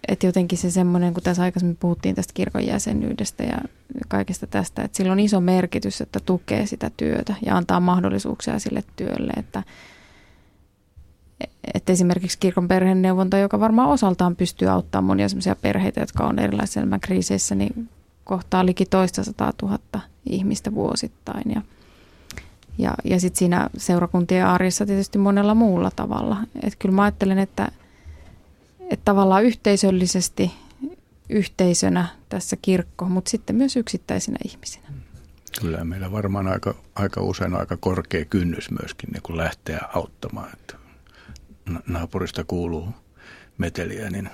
että 0.09 0.27
jotenkin 0.27 0.59
se 0.59 0.71
semmoinen, 0.71 1.15
kun 1.15 1.23
tässä 1.23 1.43
aikaisemmin 1.43 1.77
puhuttiin 1.77 2.15
tästä 2.15 2.33
kirkon 2.35 2.67
jäsenyydestä 2.67 3.43
ja 3.43 3.59
kaikesta 4.09 4.47
tästä, 4.47 4.83
että 4.83 4.97
sillä 4.97 5.13
on 5.13 5.21
iso 5.21 5.41
merkitys, 5.41 6.01
että 6.01 6.21
tukee 6.21 6.67
sitä 6.67 6.91
työtä 6.97 7.35
ja 7.47 7.57
antaa 7.57 7.81
mahdollisuuksia 7.81 8.59
sille 8.59 8.85
työlle, 8.97 9.33
että, 9.37 9.63
että 11.75 11.93
esimerkiksi 11.93 12.39
kirkon 12.39 12.69
perheneuvonta, 12.69 13.39
joka 13.39 13.61
varmaan 13.61 13.89
osaltaan 13.89 14.37
pystyy 14.37 14.69
auttamaan 14.69 15.05
monia 15.05 15.29
sellaisia 15.29 15.57
perheitä, 15.57 16.01
jotka 16.01 16.25
on 16.25 16.39
erilaisissa 16.39 16.81
elämän 16.81 17.01
kriiseissä, 17.01 17.55
niin 17.55 17.89
kohtaa 18.25 18.67
liki 18.67 18.87
toista 18.87 19.25
sataa 19.25 19.53
tuhatta 19.57 20.01
ihmistä 20.31 20.75
vuosittain 20.75 21.45
ja, 21.55 21.63
ja, 22.79 22.95
ja 23.05 23.21
sitten 23.21 23.39
siinä 23.39 23.71
seurakuntien 23.77 24.47
arjessa 24.47 24.87
tietysti 24.87 25.19
monella 25.19 25.55
muulla 25.55 25.91
tavalla. 25.97 26.37
Että 26.63 26.79
kyllä 26.79 26.95
mä 26.95 27.03
ajattelen, 27.03 27.39
että, 27.39 27.69
että 28.81 29.05
tavallaan 29.05 29.45
yhteisöllisesti 29.45 30.53
yhteisönä 31.29 32.07
tässä 32.29 32.57
kirkko, 32.63 33.05
mutta 33.05 33.31
sitten 33.31 33.57
myös 33.57 33.77
yksittäisinä 33.77 34.39
ihmisinä. 34.45 34.85
Kyllä 35.61 35.85
meillä 35.85 36.13
varmaan 36.13 36.49
aika, 36.49 36.75
aika 36.95 37.21
usein 37.23 37.55
aika 37.57 37.77
korkea 37.77 38.25
kynnys 38.25 38.71
myöskin 38.71 39.11
niin 39.13 39.23
kun 39.23 39.37
lähteä 39.37 39.81
auttamaan. 39.95 40.49
Että 40.53 40.77
naapurista 41.87 42.45
kuuluu 42.45 42.89
meteliä, 43.59 44.11
niin 44.11 44.31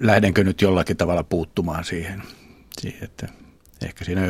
lähdenkö 0.00 0.44
nyt 0.44 0.62
jollakin 0.62 0.96
tavalla 0.96 1.24
puuttumaan 1.24 1.84
siihen, 1.84 2.22
siihen 2.80 3.04
että 3.04 3.28
ehkä 3.84 4.04
siinä 4.04 4.22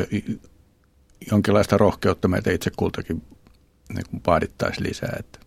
jonkinlaista 1.31 1.77
rohkeutta 1.77 2.27
meitä 2.27 2.51
itse 2.51 2.71
kultakin 2.77 3.23
niin 3.89 4.21
vaadittaisiin 4.27 4.87
lisää, 4.87 5.15
että, 5.19 5.39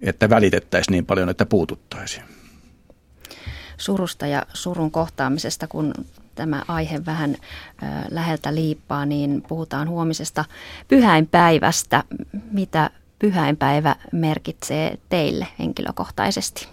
että 0.00 0.30
välitettäisiin 0.30 0.92
niin 0.92 1.06
paljon, 1.06 1.28
että 1.28 1.46
puututtaisiin. 1.46 2.24
Surusta 3.76 4.26
ja 4.26 4.46
surun 4.54 4.90
kohtaamisesta, 4.90 5.66
kun 5.66 5.94
tämä 6.34 6.62
aihe 6.68 7.06
vähän 7.06 7.36
läheltä 8.10 8.54
liippaa, 8.54 9.06
niin 9.06 9.42
puhutaan 9.48 9.88
huomisesta 9.88 10.44
pyhäinpäivästä. 10.88 12.04
Mitä 12.52 12.90
pyhäinpäivä 13.18 13.96
merkitsee 14.12 14.98
teille 15.08 15.46
henkilökohtaisesti? 15.58 16.68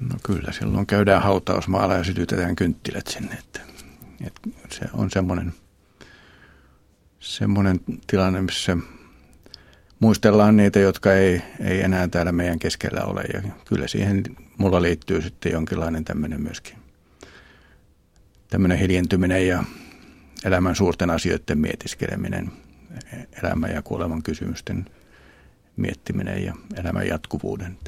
No 0.00 0.16
kyllä, 0.22 0.52
silloin 0.52 0.86
käydään 0.86 1.22
hautausmaalla 1.22 1.94
ja 1.94 2.04
sytytetään 2.04 2.56
kynttilät 2.56 3.06
sinne. 3.06 3.34
Että, 3.34 3.60
että 4.26 4.46
se 4.70 4.84
on 4.92 5.10
semmoinen, 5.10 5.52
semmoinen 7.20 7.80
tilanne, 8.06 8.42
missä 8.42 8.76
muistellaan 10.00 10.56
niitä, 10.56 10.78
jotka 10.78 11.12
ei, 11.12 11.42
ei 11.60 11.82
enää 11.82 12.08
täällä 12.08 12.32
meidän 12.32 12.58
keskellä 12.58 13.04
ole. 13.04 13.22
Ja 13.34 13.42
kyllä 13.64 13.88
siihen 13.88 14.22
mulla 14.58 14.82
liittyy 14.82 15.22
sitten 15.22 15.52
jonkinlainen 15.52 16.04
tämmöinen 16.04 16.42
myöskin 16.42 16.82
tämmöinen 18.52 18.78
hiljentyminen 18.78 19.46
ja 19.46 19.64
elämän 20.44 20.76
suurten 20.76 21.10
asioiden 21.10 21.58
mietiskeleminen, 21.58 22.52
elämän 23.42 23.70
ja 23.70 23.82
kuoleman 23.82 24.22
kysymysten 24.22 24.86
miettiminen 25.76 26.44
ja 26.44 26.54
elämän 26.76 27.06
jatkuvuuden 27.06 27.78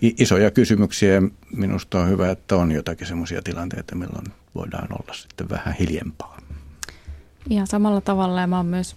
isoja 0.00 0.50
kysymyksiä. 0.50 1.22
Minusta 1.56 2.00
on 2.00 2.08
hyvä, 2.08 2.30
että 2.30 2.56
on 2.56 2.72
jotakin 2.72 3.06
sellaisia 3.06 3.42
tilanteita, 3.42 3.94
milloin 3.94 4.26
voidaan 4.54 4.88
olla 4.92 5.14
sitten 5.14 5.48
vähän 5.48 5.74
hiljempaa. 5.74 6.38
Ihan 7.50 7.66
samalla 7.66 8.00
tavalla 8.00 8.40
ja 8.40 8.46
mä 8.46 8.56
oon 8.56 8.66
myös 8.66 8.96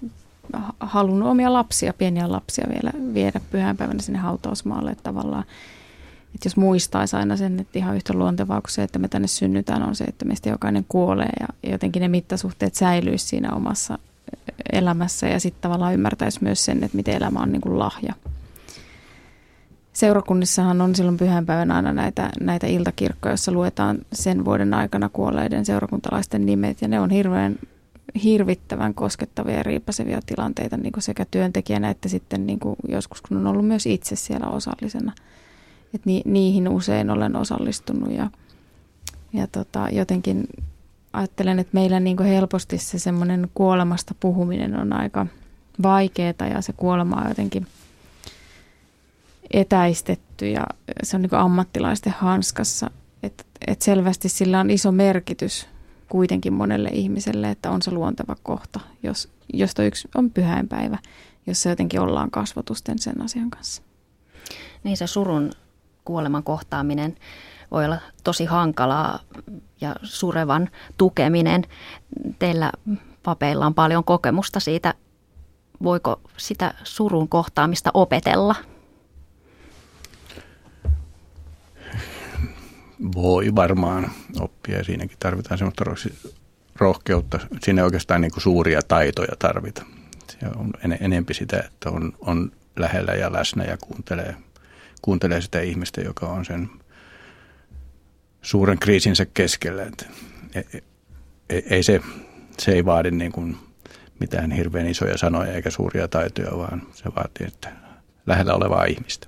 halunnut 0.79 1.29
omia 1.29 1.53
lapsia, 1.53 1.93
pieniä 1.93 2.31
lapsia 2.31 2.67
vielä 2.73 2.91
viedä 3.13 3.41
pyhänpäivänä 3.51 4.01
sinne 4.01 4.19
hautausmaalle. 4.19 4.91
Että 4.91 5.03
tavallaan, 5.03 5.43
että 6.35 6.45
jos 6.45 6.57
muistaisi 6.57 7.15
aina 7.15 7.37
sen, 7.37 7.59
että 7.59 7.79
ihan 7.79 7.95
yhtä 7.95 8.13
luontevaa 8.13 8.61
kuin 8.61 8.71
se, 8.71 8.83
että 8.83 8.99
me 8.99 9.07
tänne 9.07 9.27
synnytään, 9.27 9.83
on 9.83 9.95
se, 9.95 10.03
että 10.03 10.25
meistä 10.25 10.49
jokainen 10.49 10.85
kuolee 10.89 11.31
ja 11.39 11.71
jotenkin 11.71 12.01
ne 12.01 12.07
mittasuhteet 12.07 12.75
säilyisi 12.75 13.27
siinä 13.27 13.51
omassa 13.53 13.99
elämässä 14.71 15.27
ja 15.27 15.39
sitten 15.39 15.61
tavallaan 15.61 15.93
ymmärtäisi 15.93 16.43
myös 16.43 16.65
sen, 16.65 16.83
että 16.83 16.97
miten 16.97 17.15
elämä 17.15 17.39
on 17.39 17.51
niin 17.51 17.61
kuin 17.61 17.79
lahja 17.79 18.13
seurakunnissahan 19.93 20.81
on 20.81 20.95
silloin 20.95 21.17
pyhänpäivänä 21.17 21.75
aina 21.75 21.93
näitä, 21.93 22.29
näitä 22.39 22.67
iltakirkkoja, 22.67 23.31
joissa 23.31 23.51
luetaan 23.51 23.97
sen 24.13 24.45
vuoden 24.45 24.73
aikana 24.73 25.09
kuolleiden 25.09 25.65
seurakuntalaisten 25.65 26.45
nimet. 26.45 26.81
Ja 26.81 26.87
ne 26.87 26.99
on 26.99 27.09
hirveän 27.09 27.55
hirvittävän 28.23 28.93
koskettavia 28.93 29.57
ja 29.57 29.63
riipasevia 29.63 30.19
tilanteita 30.25 30.77
niin 30.77 30.91
kuin 30.91 31.03
sekä 31.03 31.25
työntekijänä 31.31 31.89
että 31.89 32.09
sitten 32.09 32.47
niin 32.47 32.59
kuin 32.59 32.75
joskus, 32.87 33.21
kun 33.21 33.37
on 33.37 33.47
ollut 33.47 33.67
myös 33.67 33.85
itse 33.85 34.15
siellä 34.15 34.47
osallisena. 34.47 35.13
Et 35.93 36.05
ni, 36.05 36.21
niihin 36.25 36.69
usein 36.69 37.09
olen 37.09 37.35
osallistunut 37.35 38.13
ja, 38.13 38.29
ja 39.33 39.47
tota, 39.47 39.87
jotenkin 39.91 40.47
ajattelen, 41.13 41.59
että 41.59 41.73
meillä 41.73 41.99
niin 41.99 42.17
kuin 42.17 42.29
helposti 42.29 42.77
se 42.77 42.99
semmoinen 42.99 43.49
kuolemasta 43.53 44.15
puhuminen 44.19 44.79
on 44.79 44.93
aika 44.93 45.25
vaikeaa 45.83 46.47
ja 46.53 46.61
se 46.61 46.73
kuolema 46.73 47.15
on 47.15 47.29
jotenkin– 47.29 47.67
etäistetty 49.53 50.49
ja 50.49 50.67
se 51.03 51.15
on 51.15 51.21
niin 51.21 51.35
ammattilaisten 51.35 52.13
hanskassa. 52.17 52.91
Että 53.23 53.43
et 53.67 53.81
selvästi 53.81 54.29
sillä 54.29 54.59
on 54.59 54.69
iso 54.69 54.91
merkitys 54.91 55.67
kuitenkin 56.09 56.53
monelle 56.53 56.89
ihmiselle, 56.93 57.49
että 57.49 57.71
on 57.71 57.81
se 57.81 57.91
luonteva 57.91 58.35
kohta, 58.43 58.79
jos, 59.03 59.29
josta 59.53 59.83
yksi 59.83 60.09
on 60.15 60.31
pyhäinpäivä, 60.31 60.97
jossa 61.47 61.69
jotenkin 61.69 61.99
ollaan 61.99 62.31
kasvatusten 62.31 62.99
sen 62.99 63.21
asian 63.21 63.49
kanssa. 63.49 63.81
Niin 64.83 64.97
se 64.97 65.07
surun 65.07 65.51
kuoleman 66.05 66.43
kohtaaminen 66.43 67.15
voi 67.71 67.85
olla 67.85 67.97
tosi 68.23 68.45
hankalaa 68.45 69.19
ja 69.81 69.95
surevan 70.03 70.69
tukeminen. 70.97 71.63
Teillä 72.39 72.71
papeilla 73.23 73.65
on 73.65 73.73
paljon 73.73 74.03
kokemusta 74.03 74.59
siitä, 74.59 74.93
voiko 75.83 76.21
sitä 76.37 76.73
surun 76.83 77.29
kohtaamista 77.29 77.91
opetella– 77.93 78.55
voi 83.15 83.55
varmaan 83.55 84.11
oppia 84.39 84.77
ja 84.77 84.83
siinäkin 84.83 85.17
tarvitaan 85.19 85.57
semmoista 85.57 85.85
rohkeutta. 86.75 87.39
Siinä 87.61 87.83
oikeastaan 87.83 88.21
niin 88.21 88.31
kuin 88.31 88.41
suuria 88.43 88.81
taitoja 88.87 89.33
tarvita. 89.39 89.85
Se 90.27 90.37
on 90.55 90.71
enempi 90.99 91.33
sitä, 91.33 91.59
että 91.59 91.89
on, 91.89 92.13
on 92.21 92.51
lähellä 92.79 93.13
ja 93.13 93.33
läsnä 93.33 93.63
ja 93.63 93.77
kuuntelee, 93.77 94.35
kuuntelee 95.01 95.41
sitä 95.41 95.61
ihmistä, 95.61 96.01
joka 96.01 96.25
on 96.25 96.45
sen 96.45 96.69
suuren 98.41 98.79
kriisinsä 98.79 99.25
keskellä. 99.25 99.83
Että 99.83 100.05
ei, 100.55 100.63
e, 100.73 100.77
e, 101.49 101.63
ei 101.69 101.83
se, 101.83 102.01
se 102.57 102.71
ei 102.71 102.85
vaadi 102.85 103.11
niin 103.11 103.31
kuin 103.31 103.57
mitään 104.19 104.51
hirveän 104.51 104.87
isoja 104.87 105.17
sanoja 105.17 105.53
eikä 105.53 105.69
suuria 105.69 106.07
taitoja, 106.07 106.57
vaan 106.57 106.81
se 106.93 107.03
vaatii 107.15 107.47
että 107.47 107.71
lähellä 108.25 108.53
olevaa 108.53 108.85
ihmistä. 108.85 109.27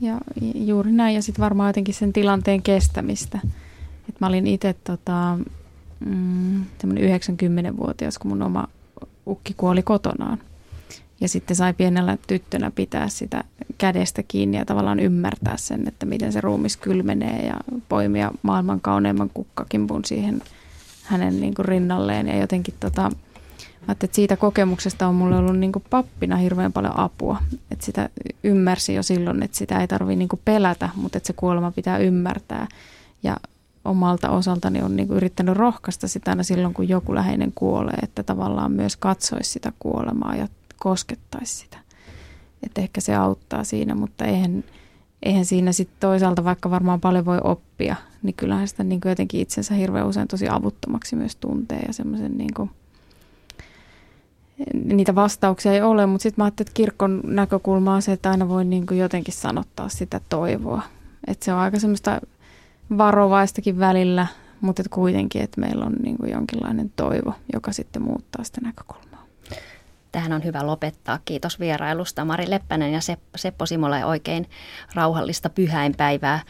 Ja 0.00 0.20
juuri 0.54 0.92
näin, 0.92 1.14
ja 1.14 1.22
sitten 1.22 1.42
varmaan 1.42 1.68
jotenkin 1.68 1.94
sen 1.94 2.12
tilanteen 2.12 2.62
kestämistä. 2.62 3.38
Et 4.08 4.20
mä 4.20 4.26
olin 4.26 4.46
itse 4.46 4.74
tota, 4.84 5.38
mm, 6.00 6.64
90-vuotias, 6.84 8.18
kun 8.18 8.30
mun 8.30 8.42
oma 8.42 8.68
ukki 9.26 9.54
kuoli 9.56 9.82
kotonaan. 9.82 10.38
Ja 11.20 11.28
sitten 11.28 11.56
sai 11.56 11.72
pienellä 11.72 12.18
tyttönä 12.26 12.70
pitää 12.70 13.08
sitä 13.08 13.44
kädestä 13.78 14.22
kiinni 14.22 14.56
ja 14.56 14.64
tavallaan 14.64 15.00
ymmärtää 15.00 15.56
sen, 15.56 15.88
että 15.88 16.06
miten 16.06 16.32
se 16.32 16.40
ruumis 16.40 16.76
kylmenee 16.76 17.46
ja 17.46 17.54
poimia 17.88 18.30
maailman 18.42 18.80
kauneimman 18.80 19.30
kukkakimpun 19.34 20.04
siihen 20.04 20.42
hänen 21.02 21.40
niin 21.40 21.54
kuin 21.54 21.66
rinnalleen. 21.66 22.28
Ja 22.28 22.36
jotenkin 22.36 22.74
tota, 22.80 23.10
että 23.88 24.06
siitä 24.12 24.36
kokemuksesta 24.36 25.06
on 25.06 25.14
mulle 25.14 25.36
ollut 25.36 25.58
niin 25.58 25.72
kuin 25.72 25.84
pappina 25.90 26.36
hirveän 26.36 26.72
paljon 26.72 26.98
apua. 26.98 27.38
Että 27.70 27.84
sitä 27.84 28.08
ymmärsi 28.44 28.94
jo 28.94 29.02
silloin, 29.02 29.42
että 29.42 29.56
sitä 29.56 29.80
ei 29.80 29.88
tarvitse 29.88 30.16
niin 30.16 30.28
pelätä, 30.44 30.88
mutta 30.94 31.18
että 31.18 31.26
se 31.26 31.32
kuolema 31.32 31.70
pitää 31.70 31.98
ymmärtää. 31.98 32.66
Ja 33.22 33.36
omalta 33.84 34.30
osaltani 34.30 34.82
on 34.82 34.96
niin 34.96 35.08
kuin 35.08 35.16
yrittänyt 35.16 35.56
rohkaista 35.56 36.08
sitä 36.08 36.30
aina 36.30 36.42
silloin, 36.42 36.74
kun 36.74 36.88
joku 36.88 37.14
läheinen 37.14 37.52
kuolee, 37.54 37.98
että 38.02 38.22
tavallaan 38.22 38.72
myös 38.72 38.96
katsoisi 38.96 39.50
sitä 39.50 39.72
kuolemaa 39.78 40.36
ja 40.36 40.48
koskettaisi 40.78 41.56
sitä. 41.56 41.78
Että 42.62 42.80
ehkä 42.80 43.00
se 43.00 43.14
auttaa 43.14 43.64
siinä, 43.64 43.94
mutta 43.94 44.24
eihän, 44.24 44.64
eihän 45.22 45.44
siinä 45.44 45.72
sitten 45.72 45.96
toisaalta, 46.00 46.44
vaikka 46.44 46.70
varmaan 46.70 47.00
paljon 47.00 47.24
voi 47.24 47.38
oppia, 47.44 47.96
niin 48.22 48.34
kyllähän 48.34 48.68
sitä 48.68 48.84
niin 48.84 49.00
jotenkin 49.04 49.40
itsensä 49.40 49.74
hirveän 49.74 50.06
usein 50.06 50.28
tosi 50.28 50.48
avuttomaksi 50.48 51.16
myös 51.16 51.36
tuntee 51.36 51.80
ja 51.86 51.92
semmoisen 51.92 52.38
niin 52.38 52.54
niitä 54.84 55.14
vastauksia 55.14 55.72
ei 55.72 55.82
ole, 55.82 56.06
mutta 56.06 56.22
sitten 56.22 56.42
mä 56.42 56.44
ajattelin, 56.44 56.68
että 56.68 56.76
kirkon 56.76 57.20
näkökulma 57.24 57.94
on 57.94 58.02
se, 58.02 58.12
että 58.12 58.30
aina 58.30 58.48
voi 58.48 58.64
niin 58.64 58.86
kuin 58.86 58.98
jotenkin 58.98 59.34
sanottaa 59.34 59.88
sitä 59.88 60.20
toivoa. 60.28 60.82
Että 61.26 61.44
se 61.44 61.52
on 61.52 61.58
aika 61.58 61.78
semmoista 61.78 62.20
varovaistakin 62.98 63.78
välillä, 63.78 64.26
mutta 64.60 64.82
että 64.82 64.94
kuitenkin, 64.94 65.42
että 65.42 65.60
meillä 65.60 65.84
on 65.84 65.92
niin 66.02 66.16
kuin 66.16 66.30
jonkinlainen 66.30 66.92
toivo, 66.96 67.34
joka 67.52 67.72
sitten 67.72 68.02
muuttaa 68.02 68.44
sitä 68.44 68.60
näkökulmaa. 68.60 69.13
Tähän 70.14 70.32
on 70.32 70.44
hyvä 70.44 70.66
lopettaa. 70.66 71.18
Kiitos 71.24 71.60
vierailusta 71.60 72.24
Mari 72.24 72.50
Leppänen 72.50 72.92
ja 72.92 73.00
Seppo 73.36 73.66
Simola 73.66 74.06
oikein 74.06 74.48
rauhallista 74.94 75.50
pyhäinpäivää 75.50 76.40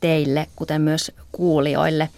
teille, 0.00 0.46
kuten 0.56 0.82
myös 0.82 1.12
kuulijoille. 1.32 2.08